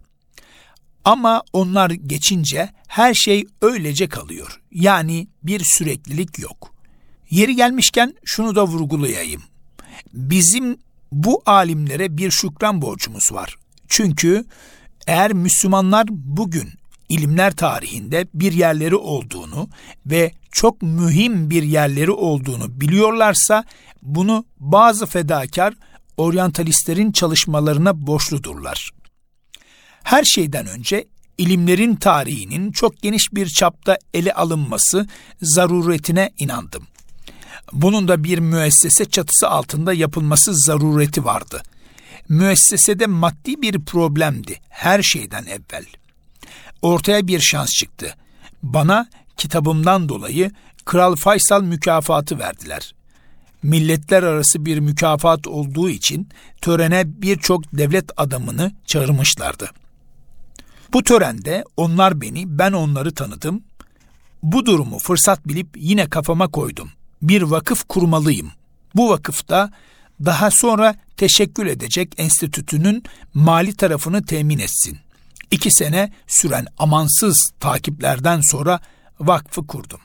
Ama 1.04 1.42
onlar 1.52 1.90
geçince 1.90 2.68
her 2.88 3.14
şey 3.14 3.44
öylece 3.62 4.08
kalıyor. 4.08 4.60
Yani 4.70 5.28
bir 5.42 5.64
süreklilik 5.64 6.38
yok. 6.38 6.71
Yeri 7.32 7.56
gelmişken 7.56 8.14
şunu 8.24 8.54
da 8.54 8.66
vurgulayayım. 8.66 9.42
Bizim 10.12 10.78
bu 11.12 11.42
alimlere 11.46 12.16
bir 12.16 12.30
şükran 12.30 12.82
borcumuz 12.82 13.32
var. 13.32 13.56
Çünkü 13.88 14.44
eğer 15.06 15.32
Müslümanlar 15.32 16.06
bugün 16.10 16.70
ilimler 17.08 17.56
tarihinde 17.56 18.26
bir 18.34 18.52
yerleri 18.52 18.96
olduğunu 18.96 19.68
ve 20.06 20.32
çok 20.50 20.82
mühim 20.82 21.50
bir 21.50 21.62
yerleri 21.62 22.10
olduğunu 22.10 22.80
biliyorlarsa 22.80 23.64
bunu 24.02 24.44
bazı 24.58 25.06
fedakar 25.06 25.74
oryantalistlerin 26.16 27.12
çalışmalarına 27.12 28.06
borçludurlar. 28.06 28.90
Her 30.02 30.24
şeyden 30.24 30.66
önce 30.66 31.06
ilimlerin 31.38 31.96
tarihinin 31.96 32.72
çok 32.72 33.02
geniş 33.02 33.32
bir 33.32 33.46
çapta 33.46 33.98
ele 34.14 34.32
alınması 34.32 35.06
zaruretine 35.42 36.32
inandım. 36.38 36.86
Bunun 37.72 38.08
da 38.08 38.24
bir 38.24 38.38
müessese 38.38 39.04
çatısı 39.04 39.48
altında 39.48 39.92
yapılması 39.92 40.54
zarureti 40.54 41.24
vardı. 41.24 41.62
Müessesede 42.28 43.06
maddi 43.06 43.62
bir 43.62 43.84
problemdi 43.84 44.60
her 44.68 45.02
şeyden 45.02 45.44
evvel. 45.44 45.84
Ortaya 46.82 47.26
bir 47.26 47.40
şans 47.40 47.70
çıktı. 47.70 48.14
Bana 48.62 49.08
kitabımdan 49.36 50.08
dolayı 50.08 50.50
Kral 50.84 51.16
Faysal 51.16 51.62
mükafatı 51.62 52.38
verdiler. 52.38 52.94
Milletler 53.62 54.22
arası 54.22 54.66
bir 54.66 54.78
mükafat 54.78 55.46
olduğu 55.46 55.90
için 55.90 56.28
törene 56.60 57.02
birçok 57.06 57.72
devlet 57.72 58.10
adamını 58.16 58.72
çağırmışlardı. 58.86 59.70
Bu 60.92 61.02
törende 61.02 61.64
onlar 61.76 62.20
beni, 62.20 62.58
ben 62.58 62.72
onları 62.72 63.14
tanıdım. 63.14 63.62
Bu 64.42 64.66
durumu 64.66 64.98
fırsat 64.98 65.48
bilip 65.48 65.68
yine 65.76 66.08
kafama 66.08 66.48
koydum. 66.48 66.90
Bir 67.22 67.42
vakıf 67.42 67.84
kurmalıyım. 67.88 68.52
Bu 68.94 69.10
vakıfta 69.10 69.70
daha 70.24 70.50
sonra 70.50 70.96
teşekkül 71.16 71.66
edecek 71.66 72.14
enstitütünün 72.16 73.02
mali 73.34 73.76
tarafını 73.76 74.24
temin 74.24 74.58
etsin. 74.58 74.98
İki 75.50 75.70
sene 75.70 76.12
süren 76.26 76.66
amansız 76.78 77.50
takiplerden 77.60 78.40
sonra 78.50 78.80
vakfı 79.20 79.66
kurdum. 79.66 80.00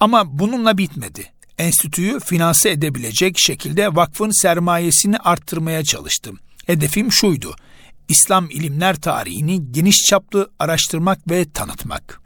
Ama 0.00 0.38
bununla 0.38 0.78
bitmedi. 0.78 1.32
Enstitüyü 1.58 2.20
finanse 2.20 2.70
edebilecek 2.70 3.38
şekilde 3.38 3.96
vakfın 3.96 4.42
sermayesini 4.42 5.18
arttırmaya 5.18 5.84
çalıştım. 5.84 6.38
Hedefim 6.66 7.12
şuydu. 7.12 7.54
İslam 8.08 8.50
ilimler 8.50 8.96
tarihini 8.96 9.72
geniş 9.72 9.96
çaplı 9.96 10.50
araştırmak 10.58 11.30
ve 11.30 11.50
tanıtmak. 11.52 12.20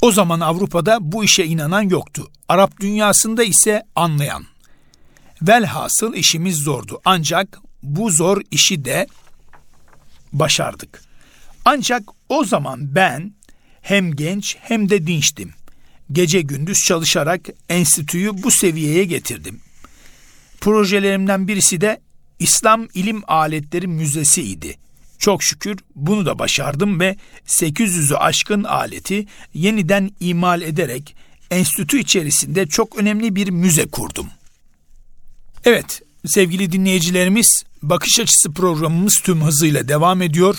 O 0.00 0.12
zaman 0.12 0.40
Avrupa'da 0.40 0.98
bu 1.00 1.24
işe 1.24 1.44
inanan 1.44 1.82
yoktu. 1.82 2.30
Arap 2.48 2.80
dünyasında 2.80 3.44
ise 3.44 3.82
anlayan. 3.94 4.44
Velhasıl 5.42 6.14
işimiz 6.14 6.56
zordu. 6.56 7.00
Ancak 7.04 7.58
bu 7.82 8.10
zor 8.10 8.40
işi 8.50 8.84
de 8.84 9.06
başardık. 10.32 11.02
Ancak 11.64 12.02
o 12.28 12.44
zaman 12.44 12.94
ben 12.94 13.34
hem 13.80 14.16
genç 14.16 14.56
hem 14.60 14.90
de 14.90 15.06
dinçtim. 15.06 15.52
Gece 16.12 16.40
gündüz 16.40 16.78
çalışarak 16.78 17.40
enstitüyü 17.68 18.42
bu 18.42 18.50
seviyeye 18.50 19.04
getirdim. 19.04 19.60
Projelerimden 20.60 21.48
birisi 21.48 21.80
de 21.80 22.00
İslam 22.38 22.88
İlim 22.94 23.22
Aletleri 23.28 23.86
Müzesi 23.86 24.42
idi. 24.42 24.78
Çok 25.20 25.42
şükür 25.42 25.78
bunu 25.94 26.26
da 26.26 26.38
başardım 26.38 27.00
ve 27.00 27.16
800'ü 27.46 28.14
aşkın 28.16 28.64
aleti 28.64 29.26
yeniden 29.54 30.10
imal 30.20 30.62
ederek 30.62 31.16
enstitü 31.50 31.98
içerisinde 31.98 32.66
çok 32.66 32.98
önemli 32.98 33.36
bir 33.36 33.50
müze 33.50 33.86
kurdum. 33.86 34.26
Evet, 35.64 36.02
sevgili 36.26 36.72
dinleyicilerimiz, 36.72 37.62
Bakış 37.82 38.20
Açısı 38.20 38.52
programımız 38.52 39.20
tüm 39.24 39.42
hızıyla 39.42 39.88
devam 39.88 40.22
ediyor. 40.22 40.56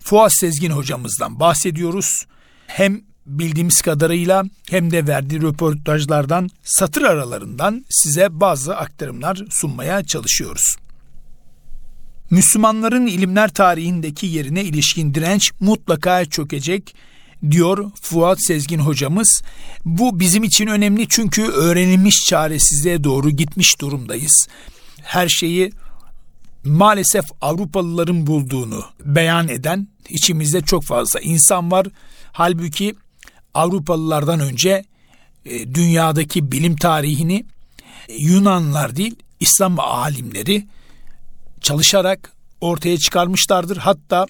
Fuat 0.00 0.34
Sezgin 0.34 0.70
hocamızdan 0.70 1.40
bahsediyoruz. 1.40 2.26
Hem 2.66 3.00
bildiğimiz 3.26 3.82
kadarıyla 3.82 4.44
hem 4.70 4.90
de 4.90 5.06
verdiği 5.06 5.42
röportajlardan 5.42 6.50
satır 6.62 7.02
aralarından 7.02 7.84
size 7.90 8.28
bazı 8.30 8.76
aktarımlar 8.76 9.44
sunmaya 9.50 10.04
çalışıyoruz. 10.04 10.76
Müslümanların 12.34 13.06
ilimler 13.06 13.48
tarihindeki 13.48 14.26
yerine 14.26 14.64
ilişkin 14.64 15.14
direnç 15.14 15.52
mutlaka 15.60 16.24
çökecek 16.24 16.94
diyor 17.50 17.90
Fuat 18.02 18.44
Sezgin 18.46 18.78
hocamız. 18.78 19.42
Bu 19.84 20.20
bizim 20.20 20.44
için 20.44 20.66
önemli 20.66 21.08
çünkü 21.08 21.42
öğrenilmiş 21.42 22.24
çaresizliğe 22.28 23.04
doğru 23.04 23.30
gitmiş 23.30 23.80
durumdayız. 23.80 24.46
Her 25.02 25.28
şeyi 25.28 25.72
maalesef 26.64 27.24
Avrupalıların 27.40 28.26
bulduğunu 28.26 28.84
beyan 29.04 29.48
eden 29.48 29.88
içimizde 30.08 30.60
çok 30.60 30.84
fazla 30.84 31.20
insan 31.20 31.70
var. 31.70 31.86
Halbuki 32.32 32.94
Avrupalılardan 33.54 34.40
önce 34.40 34.84
e, 35.44 35.74
dünyadaki 35.74 36.52
bilim 36.52 36.76
tarihini 36.76 37.44
e, 38.08 38.14
Yunanlar 38.14 38.96
değil 38.96 39.16
İslam 39.40 39.80
alimleri 39.80 40.66
çalışarak 41.64 42.32
ortaya 42.60 42.98
çıkarmışlardır. 42.98 43.76
Hatta 43.76 44.26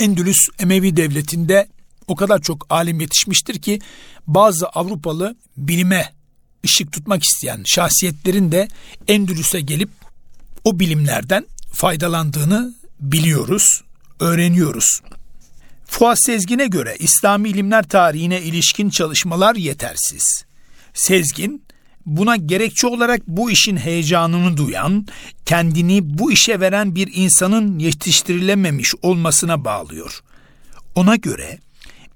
Endülüs 0.00 0.38
Emevi 0.58 0.96
Devleti'nde 0.96 1.68
o 2.06 2.16
kadar 2.16 2.42
çok 2.42 2.66
alim 2.70 3.00
yetişmiştir 3.00 3.62
ki 3.62 3.78
bazı 4.26 4.66
Avrupalı 4.66 5.36
bilime 5.56 6.12
ışık 6.64 6.92
tutmak 6.92 7.22
isteyen 7.22 7.62
şahsiyetlerin 7.66 8.52
de 8.52 8.68
Endülüs'e 9.08 9.60
gelip 9.60 9.90
o 10.64 10.80
bilimlerden 10.80 11.46
faydalandığını 11.72 12.74
biliyoruz, 13.00 13.82
öğreniyoruz. 14.20 15.00
Fuat 15.86 16.18
Sezgin'e 16.24 16.66
göre 16.66 16.96
İslami 16.98 17.48
ilimler 17.48 17.88
tarihine 17.88 18.42
ilişkin 18.42 18.90
çalışmalar 18.90 19.54
yetersiz. 19.54 20.44
Sezgin, 20.94 21.62
buna 22.08 22.36
gerekçe 22.36 22.86
olarak 22.86 23.28
bu 23.28 23.50
işin 23.50 23.76
heyecanını 23.76 24.56
duyan, 24.56 25.06
kendini 25.44 26.18
bu 26.18 26.32
işe 26.32 26.60
veren 26.60 26.94
bir 26.94 27.10
insanın 27.14 27.78
yetiştirilememiş 27.78 28.94
olmasına 29.02 29.64
bağlıyor. 29.64 30.20
Ona 30.94 31.16
göre 31.16 31.58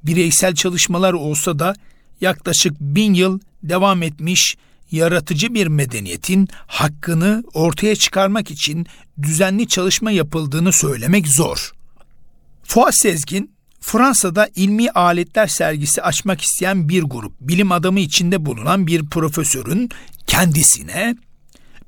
bireysel 0.04 0.54
çalışmalar 0.54 1.12
olsa 1.12 1.58
da 1.58 1.74
yaklaşık 2.20 2.80
bin 2.80 3.14
yıl 3.14 3.38
devam 3.62 4.02
etmiş 4.02 4.56
yaratıcı 4.90 5.54
bir 5.54 5.66
medeniyetin 5.66 6.48
hakkını 6.66 7.44
ortaya 7.54 7.96
çıkarmak 7.96 8.50
için 8.50 8.86
düzenli 9.22 9.68
çalışma 9.68 10.10
yapıldığını 10.10 10.72
söylemek 10.72 11.28
zor. 11.28 11.72
Fuat 12.62 12.94
Sezgin, 12.96 13.51
Fransa'da 13.82 14.48
ilmi 14.56 14.90
aletler 14.90 15.46
sergisi 15.46 16.02
açmak 16.02 16.40
isteyen 16.40 16.88
bir 16.88 17.02
grup 17.02 17.32
bilim 17.40 17.72
adamı 17.72 18.00
içinde 18.00 18.46
bulunan 18.46 18.86
bir 18.86 19.06
profesörün 19.06 19.90
kendisine 20.26 21.16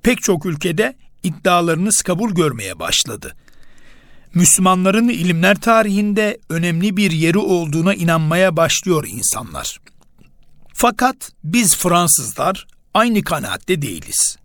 pek 0.03 0.23
çok 0.23 0.47
ülkede 0.47 0.97
iddialarınız 1.23 2.03
kabul 2.03 2.31
görmeye 2.31 2.79
başladı. 2.79 3.37
Müslümanların 4.35 5.09
ilimler 5.09 5.61
tarihinde 5.61 6.41
önemli 6.49 6.97
bir 6.97 7.11
yeri 7.11 7.39
olduğuna 7.39 7.95
inanmaya 7.95 8.57
başlıyor 8.57 9.05
insanlar. 9.09 9.81
Fakat 10.73 11.33
biz 11.45 11.77
Fransızlar 11.77 12.67
aynı 12.95 13.23
kanaatte 13.23 13.83
değiliz 13.83 14.37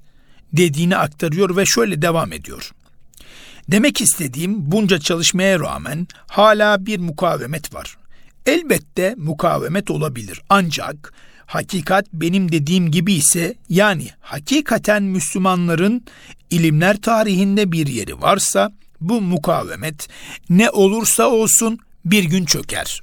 dediğini 0.53 0.98
aktarıyor 0.98 1.56
ve 1.56 1.65
şöyle 1.65 2.01
devam 2.01 2.34
ediyor. 2.34 2.72
Demek 3.72 4.02
istediğim 4.02 4.72
bunca 4.72 5.00
çalışmaya 5.00 5.60
rağmen 5.60 6.08
hala 6.28 6.86
bir 6.86 7.00
mukavemet 7.00 7.74
var. 7.74 7.98
Elbette 8.46 9.16
mukavemet 9.18 9.92
olabilir 9.92 10.42
ancak 10.50 11.14
hakikat 11.46 12.06
benim 12.14 12.52
dediğim 12.52 12.92
gibi 12.92 13.14
ise 13.14 13.56
yani 13.70 14.10
hakikaten 14.22 15.04
Müslümanların 15.04 16.06
ilimler 16.50 17.02
tarihinde 17.02 17.72
bir 17.72 17.88
yeri 17.88 18.22
varsa 18.22 18.72
bu 19.02 19.22
mukavemet 19.22 20.08
ne 20.50 20.70
olursa 20.70 21.28
olsun 21.28 21.80
bir 22.06 22.24
gün 22.24 22.46
çöker. 22.46 23.02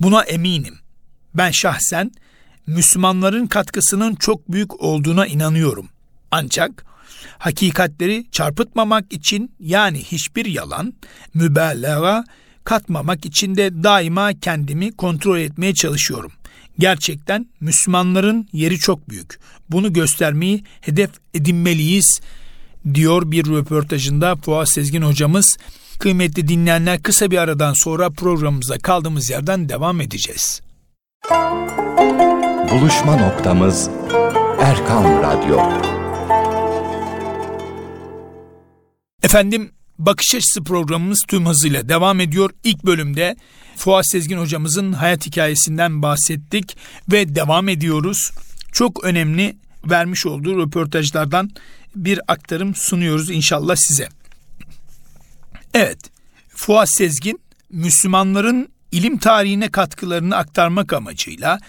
Buna 0.00 0.22
eminim. 0.22 0.78
Ben 1.34 1.50
şahsen 1.50 2.10
Müslümanların 2.66 3.46
katkısının 3.46 4.14
çok 4.14 4.52
büyük 4.52 4.80
olduğuna 4.82 5.26
inanıyorum. 5.26 5.88
Ancak 6.30 6.84
hakikatleri 7.38 8.26
çarpıtmamak 8.32 9.12
için 9.12 9.52
yani 9.60 9.98
hiçbir 9.98 10.46
yalan, 10.46 10.94
mübalağa 11.34 12.24
katmamak 12.64 13.26
için 13.26 13.56
de 13.56 13.82
daima 13.82 14.32
kendimi 14.40 14.92
kontrol 14.92 15.38
etmeye 15.38 15.74
çalışıyorum. 15.74 16.32
Gerçekten 16.78 17.46
Müslümanların 17.60 18.48
yeri 18.52 18.78
çok 18.78 19.10
büyük. 19.10 19.38
Bunu 19.70 19.92
göstermeyi 19.92 20.64
hedef 20.80 21.10
edinmeliyiz 21.34 22.20
diyor 22.94 23.30
bir 23.30 23.46
röportajında 23.46 24.36
Fuat 24.36 24.72
Sezgin 24.72 25.02
hocamız. 25.02 25.56
Kıymetli 25.98 26.48
dinleyenler 26.48 27.02
kısa 27.02 27.30
bir 27.30 27.38
aradan 27.38 27.72
sonra 27.72 28.10
programımıza 28.10 28.78
kaldığımız 28.78 29.30
yerden 29.30 29.68
devam 29.68 30.00
edeceğiz. 30.00 30.60
Buluşma 32.70 33.16
noktamız 33.16 33.90
Erkan 34.60 35.22
Radyo. 35.22 35.97
Efendim 39.22 39.72
Bakış 39.98 40.34
Açısı 40.34 40.64
programımız 40.64 41.22
tüm 41.28 41.46
hızıyla 41.46 41.88
devam 41.88 42.20
ediyor. 42.20 42.50
İlk 42.64 42.84
bölümde 42.84 43.36
Fuat 43.76 44.10
Sezgin 44.10 44.38
hocamızın 44.38 44.92
hayat 44.92 45.26
hikayesinden 45.26 46.02
bahsettik 46.02 46.76
ve 47.12 47.34
devam 47.34 47.68
ediyoruz. 47.68 48.30
Çok 48.72 49.04
önemli 49.04 49.56
vermiş 49.84 50.26
olduğu 50.26 50.62
röportajlardan 50.62 51.50
bir 51.96 52.20
aktarım 52.28 52.74
sunuyoruz 52.74 53.30
inşallah 53.30 53.76
size. 53.76 54.08
Evet, 55.74 55.98
Fuat 56.48 56.88
Sezgin 56.96 57.40
Müslümanların 57.70 58.68
ilim 58.92 59.18
tarihine 59.18 59.68
katkılarını 59.68 60.36
aktarmak 60.36 60.92
amacıyla 60.92 61.60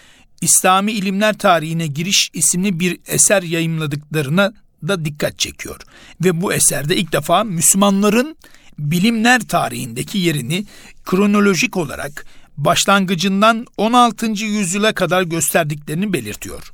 İslami 0.42 0.92
İlimler 0.92 1.38
Tarihine 1.38 1.88
Giriş 1.88 2.30
isimli 2.34 2.80
bir 2.80 3.00
eser 3.08 3.44
yayımladıklarına 3.44 4.54
da 4.88 5.06
dikkat 5.06 5.40
çekiyor. 5.40 5.82
Ve 6.24 6.42
bu 6.42 6.54
eserde 6.54 6.96
ilk 6.96 7.14
defa 7.14 7.44
Müslümanların 7.44 8.36
bilimler 8.80 9.42
tarihindeki 9.42 10.18
yerini 10.18 10.66
kronolojik 11.06 11.78
olarak 11.78 12.26
başlangıcından 12.58 13.66
16. 13.78 14.26
yüzyıla 14.26 14.94
kadar 14.94 15.22
gösterdiklerini 15.22 16.14
belirtiyor. 16.14 16.74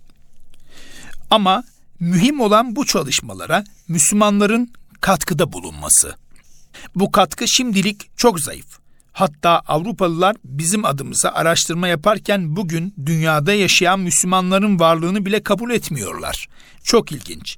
Ama 1.29 1.63
mühim 1.99 2.39
olan 2.39 2.75
bu 2.75 2.85
çalışmalara 2.85 3.63
Müslümanların 3.87 4.71
katkıda 5.01 5.53
bulunması. 5.53 6.15
Bu 6.95 7.11
katkı 7.11 7.47
şimdilik 7.47 8.17
çok 8.17 8.39
zayıf. 8.39 8.85
Hatta 9.13 9.61
Avrupalılar 9.67 10.35
bizim 10.43 10.85
adımıza 10.85 11.29
araştırma 11.29 11.87
yaparken 11.87 12.55
bugün 12.55 12.93
dünyada 13.05 13.53
yaşayan 13.53 13.99
Müslümanların 13.99 14.79
varlığını 14.79 15.25
bile 15.25 15.43
kabul 15.43 15.71
etmiyorlar. 15.71 16.47
Çok 16.83 17.11
ilginç. 17.11 17.57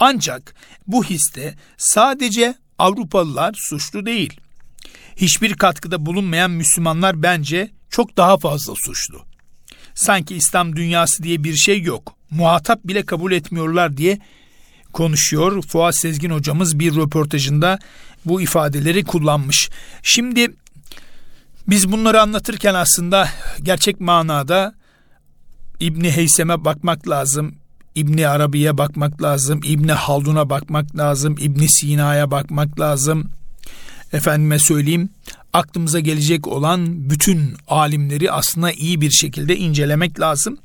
Ancak 0.00 0.54
bu 0.86 1.04
histe 1.04 1.54
sadece 1.76 2.54
Avrupalılar 2.78 3.54
suçlu 3.56 4.06
değil. 4.06 4.40
Hiçbir 5.16 5.54
katkıda 5.54 6.06
bulunmayan 6.06 6.50
Müslümanlar 6.50 7.22
bence 7.22 7.70
çok 7.90 8.16
daha 8.16 8.38
fazla 8.38 8.74
suçlu. 8.74 9.22
Sanki 9.94 10.36
İslam 10.36 10.76
dünyası 10.76 11.22
diye 11.22 11.44
bir 11.44 11.54
şey 11.54 11.82
yok. 11.82 12.16
Muhatap 12.30 12.84
bile 12.84 13.06
kabul 13.06 13.32
etmiyorlar 13.32 13.96
diye 13.96 14.18
konuşuyor. 14.92 15.62
Fuat 15.62 15.96
Sezgin 15.96 16.30
hocamız 16.30 16.78
bir 16.78 16.96
röportajında 16.96 17.78
bu 18.24 18.42
ifadeleri 18.42 19.04
kullanmış. 19.04 19.70
Şimdi 20.02 20.54
biz 21.68 21.92
bunları 21.92 22.22
anlatırken 22.22 22.74
aslında 22.74 23.28
gerçek 23.62 24.00
manada 24.00 24.74
İbni 25.80 26.10
Heysem'e 26.10 26.64
bakmak 26.64 27.08
lazım. 27.08 27.54
İbni 27.94 28.28
Arabi'ye 28.28 28.78
bakmak 28.78 29.22
lazım. 29.22 29.60
İbni 29.64 29.92
Haldun'a 29.92 30.50
bakmak 30.50 30.96
lazım. 30.96 31.36
İbni 31.40 31.68
Sina'ya 31.68 32.30
bakmak 32.30 32.80
lazım. 32.80 33.30
Efendime 34.12 34.58
söyleyeyim 34.58 35.08
aklımıza 35.52 36.00
gelecek 36.00 36.48
olan 36.48 37.10
bütün 37.10 37.54
alimleri 37.68 38.32
aslında 38.32 38.72
iyi 38.72 39.00
bir 39.00 39.10
şekilde 39.10 39.56
incelemek 39.56 40.20
lazım. 40.20 40.58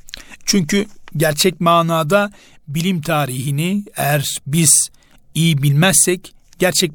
Çünkü 0.45 0.85
gerçek 1.17 1.61
manada 1.61 2.31
bilim 2.67 3.01
tarihini 3.01 3.83
eğer 3.95 4.25
biz 4.47 4.89
iyi 5.33 5.63
bilmezsek 5.63 6.33
gerçek 6.59 6.91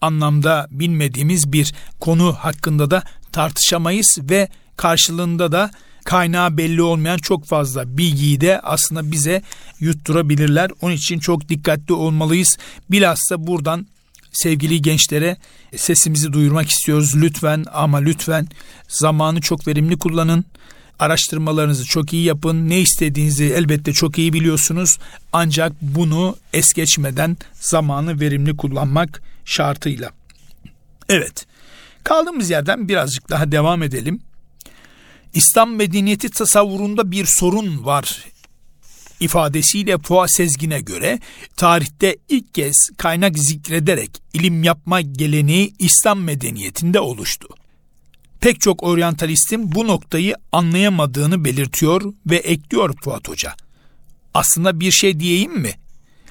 anlamda 0.00 0.66
bilmediğimiz 0.70 1.52
bir 1.52 1.74
konu 2.00 2.32
hakkında 2.32 2.90
da 2.90 3.02
tartışamayız 3.32 4.18
ve 4.20 4.48
karşılığında 4.76 5.52
da 5.52 5.70
kaynağı 6.08 6.56
belli 6.56 6.82
olmayan 6.82 7.18
çok 7.18 7.46
fazla 7.46 7.98
bilgiyi 7.98 8.40
de 8.40 8.60
aslında 8.60 9.12
bize 9.12 9.42
yutturabilirler. 9.80 10.70
Onun 10.80 10.94
için 10.94 11.18
çok 11.18 11.48
dikkatli 11.48 11.94
olmalıyız. 11.94 12.58
Bilhassa 12.90 13.46
buradan 13.46 13.86
sevgili 14.32 14.82
gençlere 14.82 15.36
sesimizi 15.76 16.32
duyurmak 16.32 16.68
istiyoruz. 16.68 17.16
Lütfen 17.16 17.64
ama 17.72 17.98
lütfen 17.98 18.48
zamanı 18.88 19.40
çok 19.40 19.68
verimli 19.68 19.98
kullanın. 19.98 20.44
Araştırmalarınızı 20.98 21.84
çok 21.84 22.12
iyi 22.12 22.24
yapın. 22.24 22.68
Ne 22.68 22.80
istediğinizi 22.80 23.44
elbette 23.44 23.92
çok 23.92 24.18
iyi 24.18 24.32
biliyorsunuz. 24.32 24.98
Ancak 25.32 25.72
bunu 25.82 26.36
es 26.52 26.72
geçmeden 26.72 27.36
zamanı 27.60 28.20
verimli 28.20 28.56
kullanmak 28.56 29.22
şartıyla. 29.44 30.10
Evet. 31.08 31.46
Kaldığımız 32.04 32.50
yerden 32.50 32.88
birazcık 32.88 33.30
daha 33.30 33.52
devam 33.52 33.82
edelim. 33.82 34.20
İslam 35.34 35.74
medeniyeti 35.74 36.30
tasavvurunda 36.30 37.10
bir 37.10 37.24
sorun 37.26 37.84
var 37.84 38.24
ifadesiyle 39.20 39.98
Fuat 39.98 40.32
Sezgin'e 40.32 40.80
göre 40.80 41.18
tarihte 41.56 42.16
ilk 42.28 42.54
kez 42.54 42.90
kaynak 42.96 43.38
zikrederek 43.38 44.22
ilim 44.32 44.62
yapma 44.62 45.00
geleneği 45.00 45.74
İslam 45.78 46.20
medeniyetinde 46.20 47.00
oluştu. 47.00 47.48
Pek 48.40 48.60
çok 48.60 48.82
oryantalistin 48.82 49.74
bu 49.74 49.86
noktayı 49.86 50.34
anlayamadığını 50.52 51.44
belirtiyor 51.44 52.14
ve 52.26 52.36
ekliyor 52.36 52.94
Fuat 53.02 53.28
Hoca. 53.28 53.54
Aslında 54.34 54.80
bir 54.80 54.90
şey 54.90 55.20
diyeyim 55.20 55.58
mi? 55.58 55.72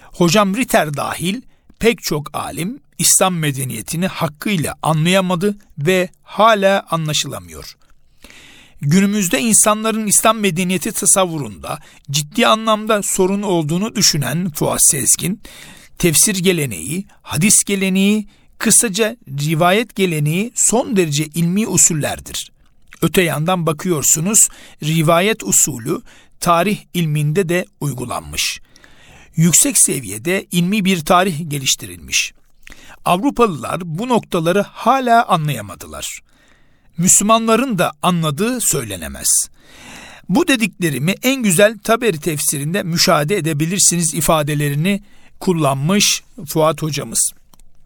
Hocam 0.03 0.55
Ritter 0.55 0.97
dahil 0.97 1.41
pek 1.79 2.03
çok 2.03 2.35
alim 2.35 2.79
İslam 2.97 3.35
medeniyetini 3.35 4.07
hakkıyla 4.07 4.75
anlayamadı 4.81 5.57
ve 5.77 6.09
hala 6.23 6.85
anlaşılamıyor. 6.89 7.77
Günümüzde 8.81 9.39
insanların 9.39 10.07
İslam 10.07 10.39
medeniyeti 10.39 10.91
tasavvurunda 10.91 11.79
ciddi 12.11 12.47
anlamda 12.47 13.01
sorun 13.03 13.41
olduğunu 13.41 13.95
düşünen 13.95 14.49
Fuat 14.49 14.79
Sezgin, 14.83 15.41
tefsir 15.97 16.35
geleneği, 16.35 17.05
hadis 17.21 17.63
geleneği, 17.63 18.27
kısaca 18.57 19.17
rivayet 19.27 19.95
geleneği 19.95 20.51
son 20.55 20.95
derece 20.95 21.25
ilmi 21.25 21.67
usullerdir. 21.67 22.51
Öte 23.01 23.21
yandan 23.21 23.65
bakıyorsunuz 23.65 24.47
rivayet 24.83 25.43
usulü 25.43 26.01
tarih 26.39 26.77
ilminde 26.93 27.49
de 27.49 27.65
uygulanmış. 27.79 28.59
Yüksek 29.35 29.77
seviyede 29.77 30.45
ilmi 30.51 30.85
bir 30.85 31.05
tarih 31.05 31.49
geliştirilmiş. 31.49 32.33
Avrupalılar 33.05 33.81
bu 33.85 34.09
noktaları 34.09 34.61
hala 34.61 35.25
anlayamadılar. 35.25 36.21
Müslümanların 36.97 37.77
da 37.77 37.91
anladığı 38.01 38.61
söylenemez. 38.61 39.27
Bu 40.29 40.47
dediklerimi 40.47 41.15
en 41.23 41.43
güzel 41.43 41.77
Taberi 41.77 42.19
tefsirinde 42.19 42.83
müşahede 42.83 43.37
edebilirsiniz 43.37 44.13
ifadelerini 44.13 45.03
kullanmış 45.39 46.23
Fuat 46.47 46.81
hocamız. 46.81 47.31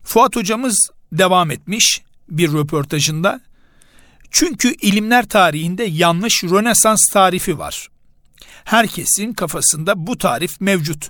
Fuat 0.03 0.35
hocamız 0.35 0.89
devam 1.11 1.51
etmiş 1.51 2.01
bir 2.29 2.53
röportajında. 2.53 3.41
Çünkü 4.31 4.73
ilimler 4.81 5.27
tarihinde 5.27 5.83
yanlış 5.83 6.43
Rönesans 6.43 7.09
tarifi 7.13 7.59
var. 7.59 7.87
Herkesin 8.63 9.33
kafasında 9.33 10.07
bu 10.07 10.17
tarif 10.17 10.61
mevcut. 10.61 11.09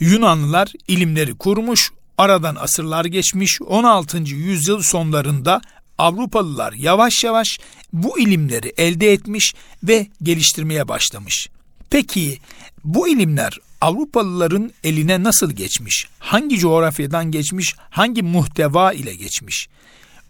Yunanlılar 0.00 0.72
ilimleri 0.88 1.34
kurmuş, 1.34 1.90
aradan 2.18 2.56
asırlar 2.56 3.04
geçmiş 3.04 3.60
16. 3.62 4.18
yüzyıl 4.18 4.82
sonlarında 4.82 5.60
Avrupalılar 5.98 6.72
yavaş 6.72 7.24
yavaş 7.24 7.58
bu 7.92 8.18
ilimleri 8.18 8.72
elde 8.76 9.12
etmiş 9.12 9.54
ve 9.82 10.06
geliştirmeye 10.22 10.88
başlamış. 10.88 11.48
Peki 11.90 12.38
bu 12.84 13.08
ilimler 13.08 13.58
Avrupalıların 13.80 14.70
eline 14.84 15.22
nasıl 15.22 15.50
geçmiş? 15.50 16.08
Hangi 16.18 16.58
coğrafyadan 16.58 17.30
geçmiş? 17.30 17.74
Hangi 17.90 18.22
muhteva 18.22 18.92
ile 18.92 19.14
geçmiş? 19.14 19.68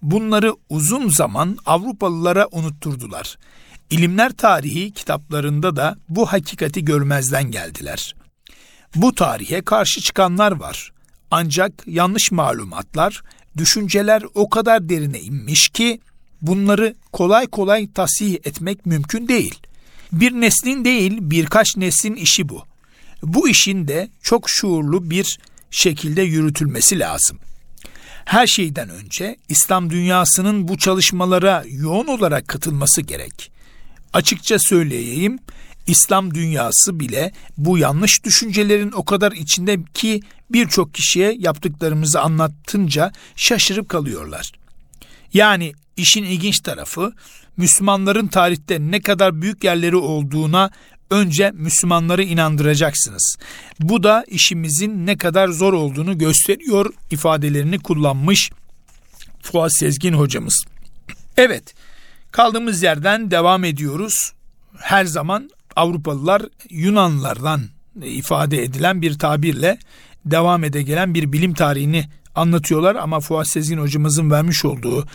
Bunları 0.03 0.55
uzun 0.69 1.09
zaman 1.09 1.59
Avrupalılara 1.67 2.49
unutturdular. 2.53 3.37
İlimler 3.91 4.33
tarihi 4.33 4.93
kitaplarında 4.93 5.77
da 5.77 5.97
bu 6.09 6.33
hakikati 6.33 6.85
görmezden 6.85 7.51
geldiler. 7.51 8.15
Bu 8.95 9.15
tarihe 9.15 9.63
karşı 9.63 10.01
çıkanlar 10.01 10.53
var. 10.53 10.93
Ancak 11.31 11.73
yanlış 11.87 12.31
malumatlar 12.33 13.23
düşünceler 13.57 14.23
o 14.35 14.51
kadar 14.51 14.89
derine 14.89 15.21
inmiş 15.21 15.69
ki 15.69 16.01
bunları 16.43 16.95
kolay 17.13 17.47
kolay 17.47 17.93
tasih 17.93 18.35
etmek 18.35 18.87
mümkün 18.87 19.29
değil. 19.29 19.55
Bir 20.13 20.33
neslin 20.33 20.85
değil 20.85 21.19
birkaç 21.21 21.77
neslin 21.77 22.15
işi 22.15 22.49
bu. 22.49 22.63
Bu 23.23 23.49
işin 23.49 23.89
de 23.89 24.09
çok 24.23 24.51
şuurlu 24.51 25.11
bir 25.11 25.39
şekilde 25.71 26.23
yürütülmesi 26.23 26.99
lazım. 26.99 27.39
Her 28.25 28.47
şeyden 28.47 28.89
önce 28.89 29.37
İslam 29.49 29.91
dünyasının 29.91 30.69
bu 30.69 30.79
çalışmalara 30.79 31.65
yoğun 31.69 32.07
olarak 32.07 32.49
katılması 32.49 33.03
gerek. 33.03 33.51
Açıkça 34.13 34.59
söyleyeyim, 34.59 35.39
İslam 35.87 36.35
dünyası 36.35 37.01
bile 37.01 37.33
bu 37.59 37.79
yanlış 37.79 38.25
düşüncelerin 38.25 38.93
o 38.93 39.05
kadar 39.05 39.33
içinde 39.33 39.79
ki 39.95 40.21
birçok 40.51 40.95
kişiye 40.95 41.37
yaptıklarımızı 41.39 42.21
anlattınca 42.21 43.13
şaşırıp 43.37 43.89
kalıyorlar. 43.89 44.53
Yani 45.33 45.73
işin 45.97 46.25
ilginç 46.25 46.61
tarafı 46.61 47.13
Müslümanların 47.57 48.27
tarihte 48.27 48.81
ne 48.81 49.01
kadar 49.01 49.43
büyük 49.43 49.65
yerleri 49.65 49.97
olduğuna 49.97 50.71
önce 51.11 51.51
Müslümanları 51.55 52.23
inandıracaksınız. 52.23 53.37
Bu 53.81 54.03
da 54.03 54.25
işimizin 54.29 55.07
ne 55.07 55.17
kadar 55.17 55.49
zor 55.49 55.73
olduğunu 55.73 56.19
gösteriyor 56.19 56.93
ifadelerini 57.11 57.79
kullanmış 57.79 58.51
Fuat 59.43 59.79
Sezgin 59.79 60.13
hocamız. 60.13 60.65
Evet, 61.37 61.75
kaldığımız 62.33 62.83
yerden 62.83 63.31
devam 63.31 63.65
ediyoruz. 63.65 64.33
Her 64.79 65.05
zaman 65.05 65.51
Avrupalılar 65.77 66.43
Yunanlılardan 66.71 67.61
ifade 68.03 68.63
edilen 68.63 69.03
bir 69.03 69.19
tabirle 69.19 69.79
devam 70.25 70.65
ede 70.65 70.83
gelen 70.83 71.15
bir 71.15 71.33
bilim 71.33 71.55
tarihini 71.55 72.09
anlatıyorlar 72.35 72.95
ama 72.95 73.21
Fuat 73.21 73.49
Sezgin 73.49 73.79
hocamızın 73.79 74.31
vermiş 74.31 74.65
olduğu, 74.65 75.07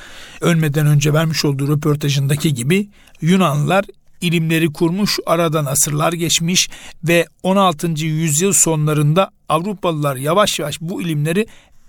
ölmeden 0.41 0.87
önce 0.87 1.13
vermiş 1.13 1.45
olduğu 1.45 1.67
röportajındaki 1.67 2.53
gibi 2.53 2.89
Yunanlılar 3.21 3.85
ilimleri 4.21 4.73
kurmuş, 4.73 5.19
aradan 5.25 5.65
asırlar 5.65 6.13
geçmiş 6.13 6.69
ve 7.03 7.27
16. 7.43 7.87
yüzyıl 8.05 8.53
sonlarında 8.53 9.31
Avrupalılar 9.49 10.15
yavaş 10.15 10.59
yavaş 10.59 10.81
bu 10.81 11.01
ilimleri 11.01 11.47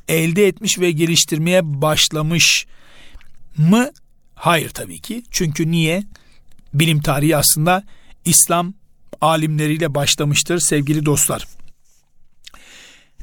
elde 0.08 0.46
etmiş 0.46 0.78
ve 0.78 0.90
geliştirmeye 0.90 1.82
başlamış 1.82 2.66
mı? 3.56 3.90
Hayır 4.34 4.70
tabii 4.70 5.00
ki. 5.00 5.22
Çünkü 5.30 5.70
niye? 5.70 6.04
Bilim 6.74 7.00
tarihi 7.00 7.36
aslında 7.36 7.84
İslam 8.24 8.74
alimleriyle 9.20 9.94
başlamıştır 9.94 10.58
sevgili 10.58 11.06
dostlar. 11.06 11.48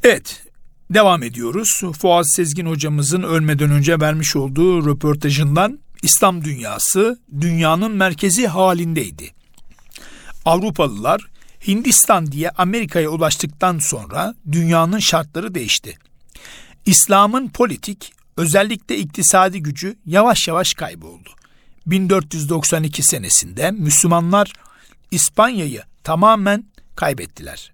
Evet, 0.04 0.44
devam 0.90 1.24
ediyoruz. 1.24 1.82
Fuat 2.00 2.32
Sezgin 2.32 2.66
hocamızın 2.66 3.24
ölmeden 3.24 3.72
önce 3.72 4.00
vermiş 4.00 4.36
olduğu 4.36 4.86
röportajından 4.86 5.80
İslam 6.02 6.44
dünyası 6.44 7.20
dünyanın 7.42 7.92
merkezi 7.92 8.48
halindeydi. 8.48 9.32
Avrupalılar 10.46 11.28
Hindistan 11.68 12.32
diye 12.32 12.50
Amerika'ya 12.50 13.10
ulaştıktan 13.10 13.80
sonra 13.80 14.36
dünyanın 14.52 15.00
şartları 15.00 15.56
değişti. 15.56 15.98
İslam'ın 16.86 17.50
politik, 17.50 18.14
özellikle 18.38 18.98
iktisadi 18.98 19.60
gücü 19.64 19.96
yavaş 20.06 20.48
yavaş 20.48 20.74
kayboldu. 20.74 21.30
1492 21.86 23.04
senesinde 23.04 23.72
Müslümanlar 23.72 24.54
İspanya'yı 25.12 25.84
tamamen 26.04 26.66
kaybettiler. 26.96 27.72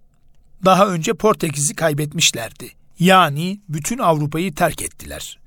Daha 0.66 0.88
önce 0.88 1.14
Portekiz'i 1.14 1.76
kaybetmişlerdi. 1.76 2.72
Yani 3.00 3.60
bütün 3.70 3.98
Avrupa'yı 3.98 4.56
terk 4.56 4.82
ettiler. 4.82 5.40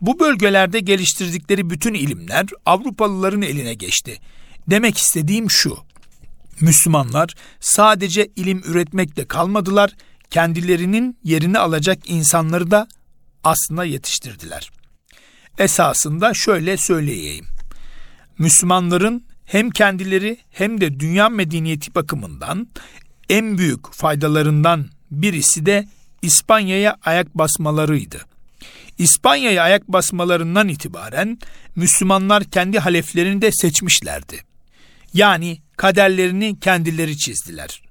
Bu 0.00 0.20
bölgelerde 0.20 0.80
geliştirdikleri 0.80 1.70
bütün 1.70 1.94
ilimler 1.94 2.46
Avrupalıların 2.66 3.42
eline 3.42 3.74
geçti. 3.74 4.18
Demek 4.70 4.98
istediğim 4.98 5.50
şu. 5.50 5.78
Müslümanlar 6.60 7.34
sadece 7.60 8.30
ilim 8.36 8.62
üretmekle 8.64 9.24
kalmadılar, 9.24 9.96
kendilerinin 10.30 11.18
yerini 11.24 11.58
alacak 11.58 12.10
insanları 12.10 12.70
da 12.70 12.88
aslında 13.44 13.84
yetiştirdiler. 13.84 14.70
Esasında 15.58 16.34
şöyle 16.34 16.76
söyleyeyim. 16.76 17.46
Müslümanların 18.38 19.24
hem 19.50 19.70
kendileri 19.70 20.38
hem 20.50 20.80
de 20.80 21.00
dünya 21.00 21.28
medeniyeti 21.28 21.94
bakımından 21.94 22.68
en 23.28 23.58
büyük 23.58 23.92
faydalarından 23.92 24.86
birisi 25.10 25.66
de 25.66 25.88
İspanya'ya 26.22 26.96
ayak 27.04 27.34
basmalarıydı. 27.34 28.20
İspanya'ya 28.98 29.62
ayak 29.62 29.88
basmalarından 29.88 30.68
itibaren 30.68 31.38
Müslümanlar 31.76 32.44
kendi 32.44 32.78
haleflerini 32.78 33.42
de 33.42 33.52
seçmişlerdi. 33.52 34.44
Yani 35.14 35.58
kaderlerini 35.76 36.60
kendileri 36.60 37.18
çizdiler. 37.18 37.82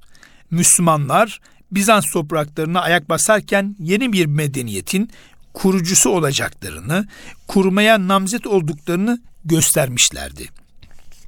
Müslümanlar 0.52 1.39
Bizans 1.72 2.12
topraklarına 2.13 2.82
ayak 2.82 3.10
basarken 3.10 3.76
yeni 3.80 4.13
bir 4.13 4.26
medeniyetin 4.26 5.10
kurucusu 5.54 6.10
olacaklarını, 6.10 7.08
kurmaya 7.48 8.08
namzet 8.08 8.48
olduklarını 8.48 9.22
göstermişlerdi. 9.45 10.50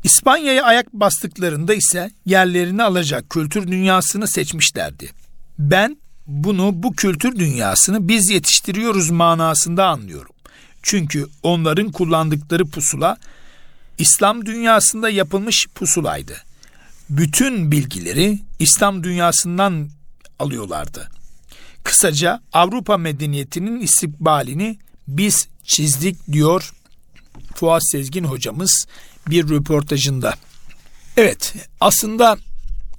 İspanya'ya 0.04 0.64
ayak 0.64 0.94
bastıklarında 0.94 1.74
ise 1.74 2.12
yerlerini 2.26 2.84
alacak 2.84 3.30
kültür 3.30 3.68
dünyasını 3.68 4.28
seçmişlerdi. 4.28 5.10
Ben 5.60 5.98
bunu 6.28 6.84
bu 6.84 6.94
kültür 6.94 7.40
dünyasını 7.40 8.08
biz 8.08 8.30
yetiştiriyoruz 8.30 9.10
manasında 9.10 9.88
anlıyorum. 9.88 10.36
Çünkü 10.82 11.28
onların 11.44 11.92
kullandıkları 11.92 12.66
pusula 12.66 13.18
İslam 13.98 14.46
dünyasında 14.46 15.10
yapılmış 15.10 15.68
pusulaydı. 15.76 16.38
Bütün 17.10 17.72
bilgileri 17.72 18.40
İslam 18.60 19.04
dünyasından 19.04 19.90
alıyorlardı. 20.40 21.10
Kısaca 21.84 22.42
Avrupa 22.54 22.98
medeniyetinin 22.98 23.80
istikbalini 23.80 24.78
biz 25.08 25.48
çizdik 25.64 26.32
diyor 26.32 26.72
Fuat 27.56 27.82
Sezgin 27.92 28.24
hocamız 28.24 28.88
bir 29.28 29.50
röportajında. 29.50 30.34
Evet 31.18 31.54
aslında 31.80 32.38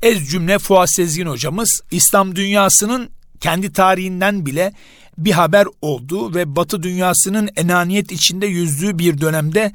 ez 0.02 0.30
cümle 0.30 0.58
Fuat 0.58 0.94
Sezgin 0.94 1.26
hocamız 1.26 1.80
İslam 1.90 2.36
dünyasının 2.36 3.10
kendi 3.40 3.72
tarihinden 3.72 4.46
bile 4.46 4.72
bir 5.18 5.32
haber 5.32 5.66
olduğu 5.82 6.34
ve 6.34 6.56
Batı 6.56 6.82
dünyasının 6.82 7.48
enaniyet 7.56 8.12
içinde 8.12 8.46
yüzdüğü 8.46 8.98
bir 8.98 9.20
dönemde 9.20 9.72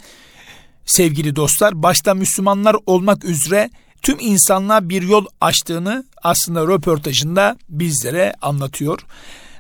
sevgili 0.85 1.35
dostlar 1.35 1.83
başta 1.83 2.13
Müslümanlar 2.13 2.75
olmak 2.85 3.25
üzere 3.25 3.69
tüm 4.01 4.19
insanlığa 4.19 4.89
bir 4.89 5.01
yol 5.01 5.25
açtığını 5.41 6.05
aslında 6.23 6.61
röportajında 6.61 7.57
bizlere 7.69 8.33
anlatıyor. 8.41 8.99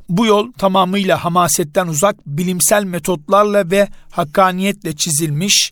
Bu 0.09 0.25
yol 0.25 0.51
tamamıyla 0.51 1.23
hamasetten 1.23 1.87
uzak 1.87 2.15
bilimsel 2.25 2.83
metotlarla 2.83 3.71
ve 3.71 3.87
hakkaniyetle 4.11 4.95
çizilmiş 4.95 5.71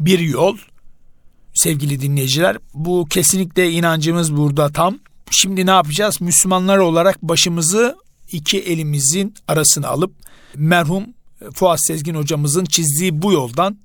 bir 0.00 0.18
yol. 0.18 0.56
Sevgili 1.54 2.00
dinleyiciler 2.00 2.58
bu 2.74 3.06
kesinlikle 3.10 3.70
inancımız 3.70 4.36
burada 4.36 4.72
tam. 4.72 4.98
Şimdi 5.30 5.66
ne 5.66 5.70
yapacağız? 5.70 6.20
Müslümanlar 6.20 6.78
olarak 6.78 7.22
başımızı 7.22 7.96
iki 8.32 8.58
elimizin 8.58 9.34
arasına 9.48 9.88
alıp 9.88 10.12
merhum 10.54 11.04
Fuat 11.54 11.86
Sezgin 11.86 12.14
hocamızın 12.14 12.64
çizdiği 12.64 13.22
bu 13.22 13.32
yoldan 13.32 13.78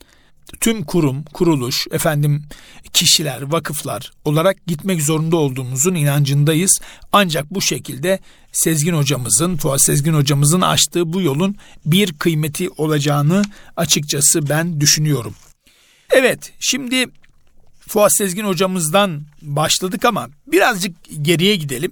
tüm 0.59 0.83
kurum, 0.83 1.23
kuruluş, 1.23 1.87
efendim 1.91 2.43
kişiler, 2.93 3.41
vakıflar 3.41 4.11
olarak 4.25 4.67
gitmek 4.67 5.01
zorunda 5.01 5.37
olduğumuzun 5.37 5.95
inancındayız. 5.95 6.79
Ancak 7.11 7.53
bu 7.53 7.61
şekilde 7.61 8.19
Sezgin 8.51 8.93
hocamızın, 8.93 9.57
Fuat 9.57 9.81
Sezgin 9.81 10.13
hocamızın 10.13 10.61
açtığı 10.61 11.13
bu 11.13 11.21
yolun 11.21 11.55
bir 11.85 12.13
kıymeti 12.13 12.69
olacağını 12.69 13.43
açıkçası 13.75 14.49
ben 14.49 14.81
düşünüyorum. 14.81 15.35
Evet, 16.09 16.53
şimdi 16.59 17.05
Fuat 17.87 18.15
Sezgin 18.17 18.45
hocamızdan 18.45 19.21
başladık 19.41 20.05
ama 20.05 20.29
birazcık 20.47 20.95
geriye 21.21 21.55
gidelim 21.55 21.91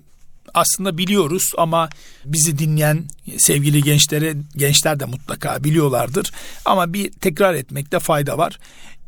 aslında 0.55 0.97
biliyoruz 0.97 1.51
ama 1.57 1.89
bizi 2.25 2.57
dinleyen 2.57 3.03
sevgili 3.37 3.83
gençlere 3.83 4.35
gençler 4.55 4.99
de 4.99 5.05
mutlaka 5.05 5.63
biliyorlardır. 5.63 6.31
Ama 6.65 6.93
bir 6.93 7.11
tekrar 7.11 7.53
etmekte 7.53 7.99
fayda 7.99 8.37
var. 8.37 8.59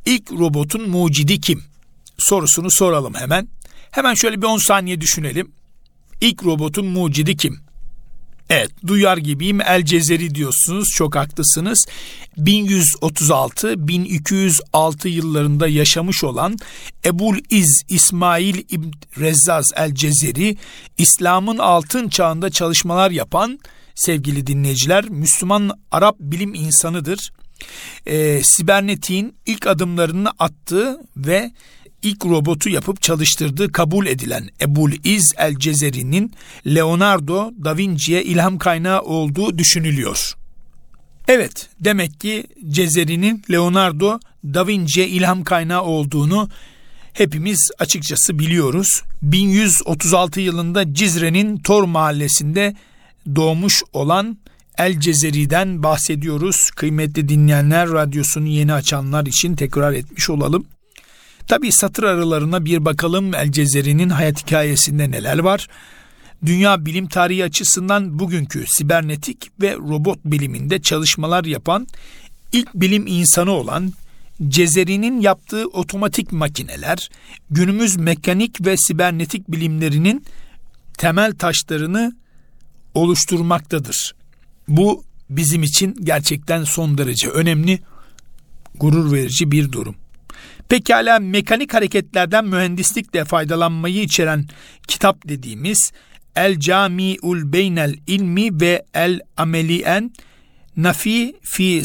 İlk 0.06 0.32
robotun 0.32 0.90
mucidi 0.90 1.42
kim? 1.42 1.64
Sorusunu 2.18 2.72
soralım 2.72 3.14
hemen. 3.14 3.48
Hemen 3.92 4.14
şöyle 4.14 4.42
bir 4.42 4.48
10 4.48 4.58
saniye 4.58 5.02
düşünelim. 5.02 5.52
İlk 6.22 6.44
robotun 6.44 6.86
mucidi 6.86 7.38
kim? 7.38 7.67
Evet 8.50 8.72
duyar 8.88 9.18
gibiyim 9.18 9.62
El 9.62 9.86
Cezeri 9.86 10.36
diyorsunuz 10.36 10.90
çok 10.96 11.16
haklısınız. 11.16 11.86
1136-1206 12.38 15.08
yıllarında 15.08 15.68
yaşamış 15.68 16.24
olan 16.24 16.58
Ebul 17.06 17.38
İz 17.50 17.84
İsmail 17.90 18.58
İbn 18.70 18.92
Rezzaz 19.20 19.66
El 19.76 19.96
Cezeri 19.96 20.58
İslam'ın 20.98 21.58
altın 21.58 22.10
çağında 22.10 22.50
çalışmalar 22.50 23.12
yapan 23.12 23.60
sevgili 23.96 24.48
dinleyiciler 24.48 25.10
Müslüman 25.10 25.72
Arap 25.92 26.16
bilim 26.20 26.54
insanıdır. 26.54 27.32
E, 28.06 28.42
sibernetiğin 28.44 29.36
ilk 29.46 29.68
adımlarını 29.68 30.32
attığı 30.40 31.00
ve 31.18 31.52
ilk 32.02 32.26
robotu 32.26 32.70
yapıp 32.70 33.02
çalıştırdığı 33.02 33.72
kabul 33.72 34.08
edilen 34.08 34.50
Ebul 34.62 34.92
İz 35.04 35.34
el 35.38 35.56
Cezeri'nin 35.56 36.34
Leonardo 36.68 37.52
da 37.64 37.78
Vinci'ye 37.78 38.24
ilham 38.24 38.58
kaynağı 38.58 39.02
olduğu 39.02 39.58
düşünülüyor. 39.58 40.34
Evet, 41.28 41.70
demek 41.80 42.20
ki 42.20 42.44
Cezeri'nin 42.70 43.44
Leonardo 43.52 44.20
da 44.46 44.68
Vinci'ye 44.68 45.08
ilham 45.08 45.44
kaynağı 45.44 45.84
olduğunu 45.84 46.50
hepimiz 47.14 47.72
açıkçası 47.80 48.40
biliyoruz. 48.40 49.02
1136 49.22 50.42
yılında 50.42 50.94
Cizre'nin 50.94 51.58
Tor 51.58 51.84
mahallesinde 51.84 52.76
doğmuş 53.36 53.84
olan 53.94 54.38
El 54.78 55.00
Cezeri'den 55.00 55.84
bahsediyoruz. 55.84 56.72
Kıymetli 56.72 57.30
dinleyenler, 57.30 57.90
radyosunu 57.90 58.48
yeni 58.48 58.74
açanlar 58.74 59.26
için 59.26 59.56
tekrar 59.56 59.94
etmiş 59.94 60.30
olalım. 60.30 60.66
Tabi 61.48 61.72
satır 61.72 62.04
aralarına 62.04 62.66
bir 62.66 62.86
bakalım 62.86 63.34
El 63.34 63.52
Cezeri'nin 63.52 64.10
hayat 64.10 64.46
hikayesinde 64.46 65.12
neler 65.12 65.40
var. 65.40 65.68
Dünya 66.46 66.86
bilim 66.86 67.08
tarihi 67.08 67.44
açısından 67.44 68.20
bugünkü 68.20 68.66
sibernetik 68.68 69.62
ve 69.62 69.76
robot 69.76 70.20
biliminde 70.26 70.82
çalışmalar 70.82 71.46
yapan 71.46 71.88
ilk 72.52 72.74
bilim 72.74 73.08
insanı 73.08 73.52
olan 73.52 73.94
Cezeri'nin 74.48 75.22
yaptığı 75.22 75.68
otomatik 75.68 76.32
makineler 76.32 77.10
günümüz 77.50 77.98
mekanik 77.98 78.66
ve 78.66 78.78
sibernetik 78.78 79.52
bilimlerinin 79.52 80.26
temel 80.98 81.36
taşlarını 81.36 82.16
oluşturmaktadır. 82.94 84.16
Bu 84.68 85.04
bizim 85.30 85.64
için 85.64 85.96
gerçekten 86.04 86.64
son 86.64 86.98
derece 86.98 87.30
önemli, 87.30 87.80
gurur 88.76 89.12
verici 89.12 89.52
bir 89.52 89.72
durum. 89.72 89.96
Pekala 90.70 91.20
mekanik 91.20 91.74
hareketlerden 91.74 92.46
mühendislikle 92.46 93.26
faydalanmayı 93.26 94.02
içeren 94.02 94.46
kitap 94.88 95.28
dediğimiz 95.28 95.92
El 96.36 96.60
Cami'ul 96.60 97.54
Beynel 97.54 97.96
İlmi 98.08 98.62
ve 98.62 98.86
El 98.94 99.20
Ameliyen 99.38 100.12
Nafi 100.78 101.36
fi 101.42 101.84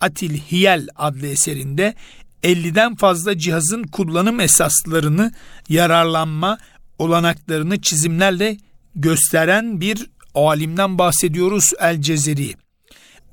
Atil 0.00 0.38
Hiyel 0.38 0.88
adlı 0.96 1.26
eserinde 1.26 1.94
50'den 2.42 2.94
fazla 2.94 3.38
cihazın 3.38 3.82
kullanım 3.82 4.40
esaslarını, 4.40 5.32
yararlanma 5.68 6.58
olanaklarını 6.98 7.80
çizimlerle 7.80 8.56
gösteren 8.94 9.80
bir 9.80 10.06
alimden 10.34 10.98
bahsediyoruz 10.98 11.72
El 11.80 12.00
Cezeri. 12.00 12.54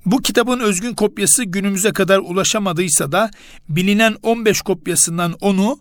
Bu 0.06 0.22
kitabın 0.22 0.60
özgün 0.60 0.94
kopyası 0.94 1.44
günümüze 1.44 1.92
kadar 1.94 2.20
ulaşamadıysa 2.20 3.12
da 3.12 3.32
bilinen 3.70 4.16
15 4.24 4.62
kopyasından 4.62 5.36
onu 5.42 5.80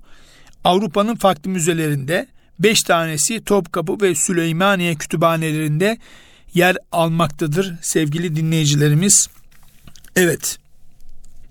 Avrupa'nın 0.64 1.14
farklı 1.14 1.50
müzelerinde 1.50 2.26
5 2.58 2.82
tanesi 2.82 3.44
Topkapı 3.44 4.00
ve 4.00 4.14
Süleymaniye 4.14 4.94
kütüphanelerinde 4.94 5.98
yer 6.54 6.76
almaktadır 6.92 7.74
sevgili 7.82 8.36
dinleyicilerimiz. 8.36 9.26
Evet. 10.16 10.58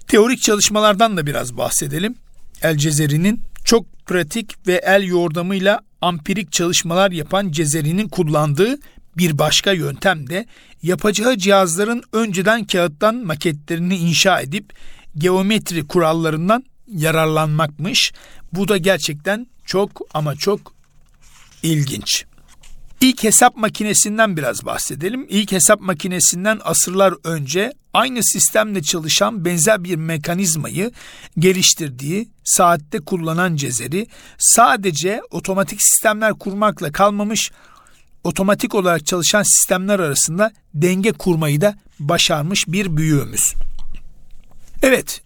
Teorik 0.07 0.41
çalışmalardan 0.41 1.17
da 1.17 1.25
biraz 1.25 1.57
bahsedelim. 1.57 2.15
El 2.61 2.77
Cezeri'nin 2.77 3.41
çok 3.65 4.05
pratik 4.05 4.67
ve 4.67 4.81
el 4.85 5.03
yordamıyla 5.03 5.81
ampirik 6.01 6.51
çalışmalar 6.51 7.11
yapan 7.11 7.51
Cezeri'nin 7.51 8.07
kullandığı 8.07 8.77
bir 9.17 9.37
başka 9.37 9.71
yöntem 9.71 10.29
de 10.29 10.45
yapacağı 10.83 11.37
cihazların 11.37 12.03
önceden 12.13 12.65
kağıttan 12.65 13.15
maketlerini 13.15 13.97
inşa 13.97 14.41
edip 14.41 14.73
geometri 15.17 15.87
kurallarından 15.87 16.63
yararlanmakmış. 16.87 18.13
Bu 18.53 18.67
da 18.67 18.77
gerçekten 18.77 19.47
çok 19.65 20.01
ama 20.13 20.35
çok 20.35 20.73
ilginç. 21.63 22.25
İlk 23.01 23.23
hesap 23.23 23.57
makinesinden 23.57 24.37
biraz 24.37 24.65
bahsedelim. 24.65 25.25
İlk 25.29 25.51
hesap 25.51 25.81
makinesinden 25.81 26.59
asırlar 26.63 27.13
önce 27.23 27.73
aynı 27.93 28.23
sistemle 28.23 28.83
çalışan 28.83 29.45
benzer 29.45 29.83
bir 29.83 29.95
mekanizmayı 29.95 30.91
geliştirdiği 31.39 32.29
saatte 32.43 32.99
kullanan 32.99 33.55
Cezeri 33.55 34.07
sadece 34.37 35.21
otomatik 35.31 35.81
sistemler 35.81 36.33
kurmakla 36.33 36.91
kalmamış 36.91 37.51
otomatik 38.23 38.75
olarak 38.75 39.05
çalışan 39.05 39.43
sistemler 39.43 39.99
arasında 39.99 40.51
denge 40.73 41.11
kurmayı 41.11 41.61
da 41.61 41.75
başarmış 41.99 42.67
bir 42.67 42.97
büyüğümüz. 42.97 43.53
Evet, 44.81 45.21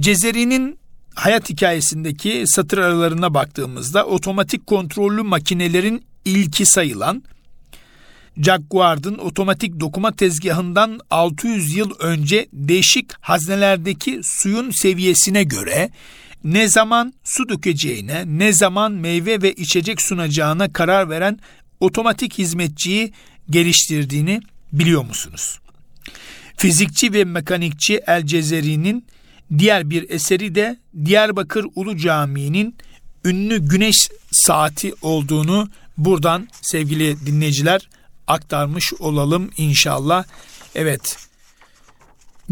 Cezeri'nin 0.00 0.78
hayat 1.14 1.50
hikayesindeki 1.50 2.44
satır 2.46 2.78
aralarına 2.78 3.34
baktığımızda 3.34 4.06
otomatik 4.06 4.66
kontrollü 4.66 5.22
makinelerin 5.22 6.04
ilki 6.24 6.66
sayılan 6.66 7.22
Jacquard'ın 8.36 9.18
otomatik 9.18 9.80
dokuma 9.80 10.12
tezgahından 10.12 11.00
600 11.10 11.76
yıl 11.76 11.90
önce 11.98 12.48
değişik 12.52 13.12
haznelerdeki 13.20 14.20
suyun 14.22 14.70
seviyesine 14.70 15.44
göre 15.44 15.90
ne 16.44 16.68
zaman 16.68 17.12
su 17.24 17.48
dökeceğine, 17.48 18.24
ne 18.26 18.52
zaman 18.52 18.92
meyve 18.92 19.42
ve 19.42 19.52
içecek 19.52 20.02
sunacağına 20.02 20.72
karar 20.72 21.10
veren 21.10 21.38
otomatik 21.82 22.38
hizmetçiyi 22.38 23.12
geliştirdiğini 23.50 24.40
biliyor 24.72 25.04
musunuz? 25.04 25.58
Fizikçi 26.56 27.12
ve 27.12 27.24
mekanikçi 27.24 28.00
El 28.06 28.26
Cezeri'nin 28.26 29.06
diğer 29.58 29.90
bir 29.90 30.10
eseri 30.10 30.54
de 30.54 30.76
Diyarbakır 31.04 31.66
Ulu 31.74 31.96
Camii'nin 31.96 32.76
ünlü 33.24 33.68
güneş 33.68 33.96
saati 34.32 34.94
olduğunu 35.02 35.68
buradan 35.98 36.48
sevgili 36.62 37.26
dinleyiciler 37.26 37.88
aktarmış 38.26 38.92
olalım 38.98 39.50
inşallah. 39.56 40.24
Evet. 40.74 41.16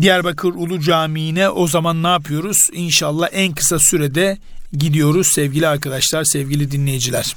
Diyarbakır 0.00 0.48
Ulu 0.48 0.80
Camii'ne 0.80 1.48
o 1.48 1.66
zaman 1.66 2.02
ne 2.02 2.08
yapıyoruz? 2.08 2.58
İnşallah 2.72 3.28
en 3.32 3.54
kısa 3.54 3.78
sürede 3.78 4.38
gidiyoruz 4.72 5.26
sevgili 5.26 5.68
arkadaşlar, 5.68 6.24
sevgili 6.24 6.70
dinleyiciler. 6.70 7.36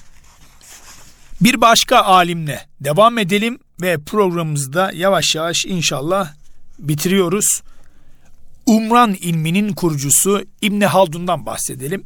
Bir 1.41 1.61
başka 1.61 2.01
alimle 2.01 2.65
devam 2.81 3.17
edelim 3.17 3.59
ve 3.81 3.97
programımızda 3.97 4.91
yavaş 4.93 5.35
yavaş 5.35 5.65
inşallah 5.65 6.33
bitiriyoruz. 6.79 7.61
Umran 8.65 9.13
ilminin 9.13 9.73
kurucusu 9.73 10.45
İbni 10.61 10.85
Haldun'dan 10.85 11.45
bahsedelim. 11.45 12.05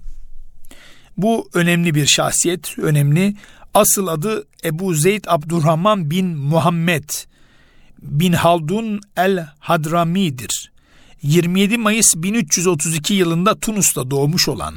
Bu 1.17 1.49
önemli 1.53 1.95
bir 1.95 2.05
şahsiyet, 2.05 2.79
önemli. 2.79 3.35
Asıl 3.73 4.07
adı 4.07 4.47
Ebu 4.63 4.93
Zeyd 4.93 5.23
Abdurrahman 5.27 6.11
bin 6.11 6.27
Muhammed 6.27 7.09
bin 8.01 8.33
Haldun 8.33 9.01
el 9.17 9.47
Hadrami'dir. 9.59 10.71
27 11.21 11.77
Mayıs 11.77 12.15
1332 12.15 13.13
yılında 13.13 13.59
Tunus'ta 13.59 14.11
doğmuş 14.11 14.47
olan 14.47 14.75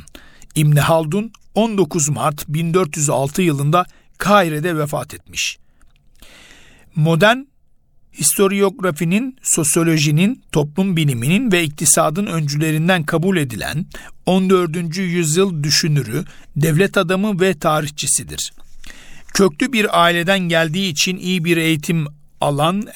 İbn 0.54 0.76
Haldun 0.76 1.32
19 1.54 2.08
Mart 2.08 2.48
1406 2.48 3.42
yılında 3.42 3.86
Kahire'de 4.20 4.78
vefat 4.78 5.14
etmiş. 5.14 5.58
Modern 6.94 7.38
historiografinin, 8.12 9.36
sosyolojinin, 9.42 10.42
toplum 10.52 10.96
biliminin 10.96 11.52
ve 11.52 11.64
iktisadın 11.64 12.26
öncülerinden 12.26 13.02
kabul 13.02 13.36
edilen 13.36 13.86
14. 14.26 14.96
yüzyıl 14.96 15.62
düşünürü, 15.62 16.24
devlet 16.56 16.96
adamı 16.96 17.40
ve 17.40 17.58
tarihçisidir. 17.58 18.52
Köklü 19.34 19.72
bir 19.72 20.02
aileden 20.02 20.38
geldiği 20.38 20.90
için 20.90 21.16
iyi 21.16 21.44
bir 21.44 21.56
eğitim 21.56 22.06
alan 22.40 22.88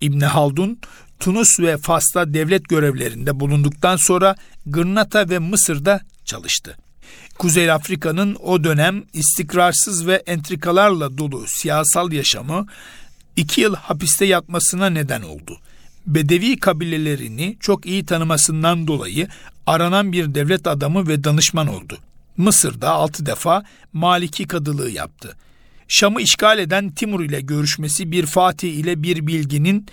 İbn 0.00 0.20
Haldun, 0.20 0.78
Tunus 1.20 1.60
ve 1.60 1.76
Fas'ta 1.76 2.34
devlet 2.34 2.68
görevlerinde 2.68 3.40
bulunduktan 3.40 3.96
sonra 3.96 4.36
Gırnata 4.66 5.30
ve 5.30 5.38
Mısır'da 5.38 6.00
çalıştı. 6.24 6.76
Kuzey 7.38 7.70
Afrika'nın 7.70 8.36
o 8.42 8.64
dönem 8.64 9.04
istikrarsız 9.12 10.06
ve 10.06 10.22
entrikalarla 10.26 11.18
dolu 11.18 11.44
siyasal 11.46 12.12
yaşamı 12.12 12.66
iki 13.36 13.60
yıl 13.60 13.74
hapiste 13.74 14.24
yatmasına 14.24 14.90
neden 14.90 15.22
oldu. 15.22 15.58
Bedevi 16.06 16.58
kabilelerini 16.58 17.56
çok 17.60 17.86
iyi 17.86 18.06
tanımasından 18.06 18.86
dolayı 18.86 19.28
aranan 19.66 20.12
bir 20.12 20.34
devlet 20.34 20.66
adamı 20.66 21.08
ve 21.08 21.24
danışman 21.24 21.66
oldu. 21.66 21.98
Mısır'da 22.36 22.90
altı 22.90 23.26
defa 23.26 23.64
Maliki 23.92 24.46
kadılığı 24.46 24.90
yaptı. 24.90 25.36
Şam'ı 25.88 26.20
işgal 26.20 26.58
eden 26.58 26.90
Timur 26.90 27.20
ile 27.20 27.40
görüşmesi 27.40 28.10
bir 28.10 28.26
Fatih 28.26 28.74
ile 28.74 29.02
bir 29.02 29.26
bilginin 29.26 29.86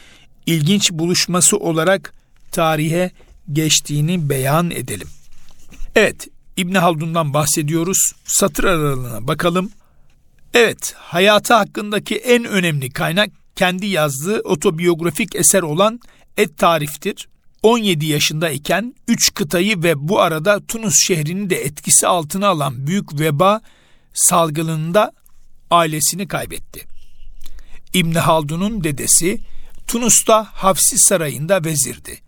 ilginç 0.46 0.92
buluşması 0.92 1.58
olarak 1.58 2.14
tarihe 2.52 3.12
geçtiğini 3.54 4.30
beyan 4.30 4.72
edelim. 4.72 5.08
Evet, 5.96 6.28
İbn 6.58 6.76
Haldun'dan 6.76 7.34
bahsediyoruz. 7.34 8.14
Satır 8.26 8.64
aralığına 8.64 9.28
bakalım. 9.28 9.72
Evet, 10.54 10.94
hayatı 10.98 11.54
hakkındaki 11.54 12.16
en 12.16 12.46
önemli 12.46 12.90
kaynak 12.90 13.30
kendi 13.56 13.86
yazdığı 13.86 14.40
otobiyografik 14.40 15.36
eser 15.36 15.62
olan 15.62 16.00
Et 16.38 16.58
Tarif'tir. 16.58 17.28
17 17.64 18.06
yaşındayken 18.06 18.96
3 19.08 19.34
kıtayı 19.34 19.84
ve 19.84 20.08
bu 20.08 20.22
arada 20.22 20.66
Tunus 20.66 20.96
şehrini 21.08 21.50
de 21.50 21.56
etkisi 21.56 22.08
altına 22.08 22.48
alan 22.48 22.88
büyük 22.88 23.20
veba 23.20 23.62
salgınında 24.14 25.12
ailesini 25.72 26.28
kaybetti. 26.28 26.86
İbn 27.94 28.16
Haldun'un 28.16 28.84
dedesi 28.84 29.40
Tunus'ta 29.88 30.48
Hafsi 30.54 30.96
Sarayı'nda 30.98 31.64
vezirdi. 31.64 32.23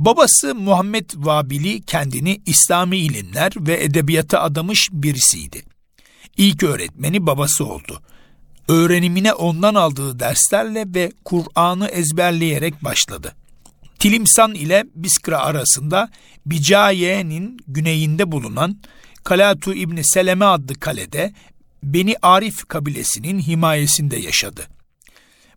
Babası 0.00 0.54
Muhammed 0.54 1.10
Vabili 1.16 1.82
kendini 1.82 2.40
İslami 2.46 2.96
ilimler 2.96 3.52
ve 3.56 3.84
edebiyata 3.84 4.40
adamış 4.40 4.88
birisiydi. 4.92 5.62
İlk 6.36 6.62
öğretmeni 6.62 7.26
babası 7.26 7.66
oldu. 7.66 8.02
Öğrenimine 8.68 9.32
ondan 9.32 9.74
aldığı 9.74 10.18
derslerle 10.18 10.84
ve 10.86 11.12
Kur'an'ı 11.24 11.86
ezberleyerek 11.86 12.84
başladı. 12.84 13.34
Tilimsan 13.98 14.54
ile 14.54 14.84
Biskra 14.94 15.38
arasında 15.38 16.10
Bicaye'nin 16.46 17.58
güneyinde 17.68 18.32
bulunan 18.32 18.78
Kalatu 19.24 19.74
İbni 19.74 20.04
Seleme 20.04 20.44
adlı 20.44 20.74
kalede 20.74 21.32
Beni 21.82 22.16
Arif 22.22 22.68
kabilesinin 22.68 23.40
himayesinde 23.40 24.16
yaşadı. 24.16 24.79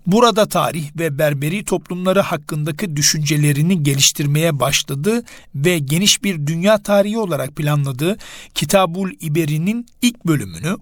Burada 0.07 0.45
tarih 0.45 0.89
ve 0.99 1.17
Berberi 1.17 1.65
toplumları 1.65 2.21
hakkındaki 2.21 2.95
düşüncelerini 2.95 3.83
geliştirmeye 3.83 4.59
başladı 4.59 5.23
ve 5.55 5.79
geniş 5.79 6.23
bir 6.23 6.47
dünya 6.47 6.83
tarihi 6.83 7.17
olarak 7.17 7.55
planladığı 7.55 8.17
Kitabul 8.53 9.11
İberi'nin 9.21 9.85
ilk 10.01 10.25
bölümünü, 10.25 10.77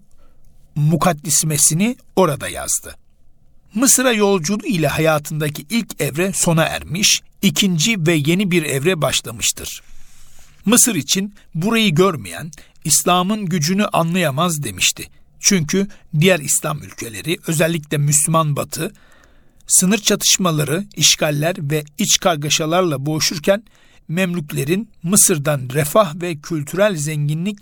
mukaddismesini 0.76 1.96
orada 2.16 2.50
yazdı. 2.50 2.96
Mısır'a 3.76 4.12
yolculuğu 4.12 4.66
ile 4.66 4.88
hayatındaki 4.88 5.66
ilk 5.70 6.02
evre 6.02 6.34
sona 6.34 6.64
ermiş, 6.64 7.22
ikinci 7.42 8.06
ve 8.08 8.14
yeni 8.14 8.52
bir 8.52 8.64
evre 8.64 9.02
başlamıştır. 9.02 9.82
Mısır 10.66 10.96
için 10.96 11.34
burayı 11.56 11.96
görmeyen 11.96 12.52
İslam'ın 12.84 13.46
gücünü 13.46 13.86
anlayamaz 13.86 14.64
demişti. 14.64 15.08
Çünkü 15.40 15.88
diğer 16.20 16.40
İslam 16.40 16.84
ülkeleri 16.84 17.38
özellikle 17.48 17.98
Müslüman 17.98 18.56
Batı 18.56 18.92
sınır 19.72 19.98
çatışmaları, 19.98 20.86
işgaller 20.96 21.56
ve 21.60 21.84
iç 21.98 22.20
kargaşalarla 22.20 23.06
boğuşurken 23.06 23.64
Memlüklerin 24.08 24.90
Mısır'dan 25.04 25.62
refah 25.74 26.16
ve 26.22 26.36
kültürel 26.36 26.96
zenginlik 26.96 27.58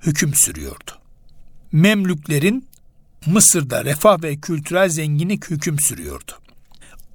hüküm 0.00 0.34
sürüyordu. 0.34 0.90
Memlüklerin 1.72 2.68
Mısır'da 3.26 3.84
refah 3.84 4.22
ve 4.22 4.36
kültürel 4.36 4.88
zenginlik 4.88 5.50
hüküm 5.50 5.80
sürüyordu. 5.80 6.32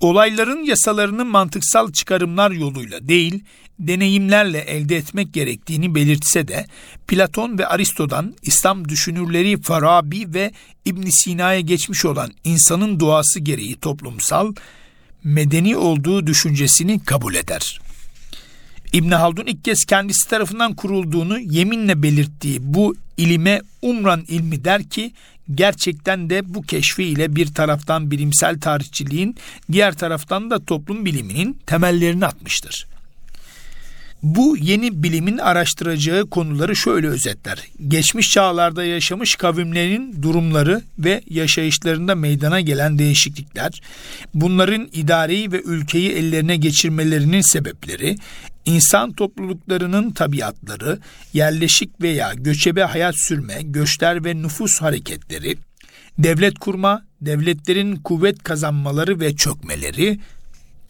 Olayların 0.03 0.63
yasalarını 0.63 1.25
mantıksal 1.25 1.91
çıkarımlar 1.91 2.51
yoluyla 2.51 3.07
değil, 3.07 3.43
deneyimlerle 3.79 4.59
elde 4.59 4.97
etmek 4.97 5.33
gerektiğini 5.33 5.95
belirtse 5.95 6.47
de 6.47 6.65
Platon 7.07 7.57
ve 7.57 7.67
Aristo'dan 7.67 8.35
İslam 8.41 8.89
düşünürleri 8.89 9.61
Farabi 9.61 10.33
ve 10.33 10.51
İbn 10.85 11.09
Sina'ya 11.09 11.59
geçmiş 11.59 12.05
olan 12.05 12.31
insanın 12.43 12.99
doğası 12.99 13.39
gereği 13.39 13.75
toplumsal, 13.75 14.53
medeni 15.23 15.77
olduğu 15.77 16.27
düşüncesini 16.27 17.05
kabul 17.05 17.35
eder. 17.35 17.81
İbn 18.93 19.11
Haldun 19.11 19.45
ilk 19.45 19.63
kez 19.63 19.85
kendisi 19.85 20.29
tarafından 20.29 20.75
kurulduğunu 20.75 21.39
yeminle 21.39 22.03
belirttiği 22.03 22.59
bu 22.61 22.95
ilime 23.17 23.61
Umran 23.81 24.23
ilmi 24.27 24.63
der 24.63 24.83
ki 24.83 25.13
gerçekten 25.55 26.29
de 26.29 26.53
bu 26.53 26.61
keşfi 26.61 27.03
ile 27.03 27.35
bir 27.35 27.53
taraftan 27.53 28.11
bilimsel 28.11 28.59
tarihçiliğin 28.59 29.35
diğer 29.71 29.93
taraftan 29.93 30.49
da 30.49 30.65
toplum 30.65 31.05
biliminin 31.05 31.57
temellerini 31.65 32.25
atmıştır. 32.25 32.92
Bu 34.23 34.57
yeni 34.57 35.03
bilimin 35.03 35.37
araştıracağı 35.37 36.29
konuları 36.29 36.75
şöyle 36.75 37.07
özetler. 37.07 37.59
Geçmiş 37.87 38.31
çağlarda 38.31 38.83
yaşamış 38.83 39.35
kavimlerin 39.35 40.21
durumları 40.21 40.81
ve 40.99 41.21
yaşayışlarında 41.29 42.15
meydana 42.15 42.61
gelen 42.61 42.99
değişiklikler, 42.99 43.81
bunların 44.33 44.89
idareyi 44.93 45.51
ve 45.51 45.61
ülkeyi 45.61 46.11
ellerine 46.11 46.55
geçirmelerinin 46.57 47.41
sebepleri, 47.41 48.15
insan 48.65 49.13
topluluklarının 49.13 50.11
tabiatları, 50.11 50.99
yerleşik 51.33 52.01
veya 52.01 52.33
göçebe 52.33 52.83
hayat 52.83 53.15
sürme, 53.17 53.61
göçler 53.61 54.25
ve 54.25 54.35
nüfus 54.35 54.81
hareketleri, 54.81 55.57
devlet 56.17 56.59
kurma, 56.59 57.05
devletlerin 57.21 57.95
kuvvet 57.95 58.43
kazanmaları 58.43 59.19
ve 59.19 59.35
çökmeleri, 59.35 60.19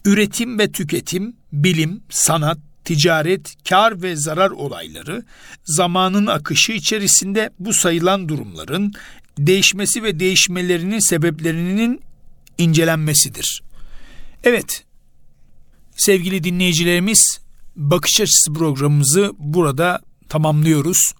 üretim 0.05 0.59
ve 0.59 0.71
tüketim, 0.71 1.35
bilim, 1.53 2.01
sanat, 2.09 2.57
ticaret, 2.85 3.55
kar 3.69 4.01
ve 4.01 4.15
zarar 4.15 4.51
olayları, 4.51 5.23
zamanın 5.65 6.27
akışı 6.27 6.71
içerisinde 6.71 7.49
bu 7.59 7.73
sayılan 7.73 8.29
durumların 8.29 8.93
değişmesi 9.37 10.03
ve 10.03 10.19
değişmelerinin 10.19 11.09
sebeplerinin 11.09 12.01
incelenmesidir. 12.57 13.63
Evet, 14.43 14.83
sevgili 15.95 16.43
dinleyicilerimiz, 16.43 17.39
bakış 17.75 18.21
açısı 18.21 18.53
programımızı 18.53 19.33
burada 19.39 20.01
tamamlıyoruz. 20.29 21.13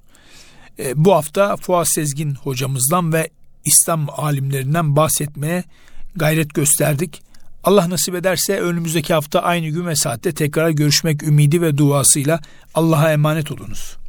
E, 0.80 1.06
bu 1.06 1.14
hafta 1.14 1.56
Fuat 1.56 1.88
Sezgin 1.90 2.36
hocamızdan 2.36 3.14
ve 3.14 3.30
İslam 3.66 4.08
alimlerinden 4.10 4.96
bahsetmeye 4.96 5.64
gayret 6.16 6.54
gösterdik. 6.54 7.22
Allah 7.64 7.90
nasip 7.90 8.16
ederse 8.16 8.60
önümüzdeki 8.60 9.14
hafta 9.14 9.40
aynı 9.40 9.68
gün 9.68 9.88
ve 9.88 9.96
saatte 9.96 10.32
tekrar 10.32 10.70
görüşmek 10.70 11.24
ümidi 11.24 11.62
ve 11.62 11.78
duasıyla 11.78 12.40
Allah'a 12.74 13.12
emanet 13.12 13.52
olunuz. 13.52 14.03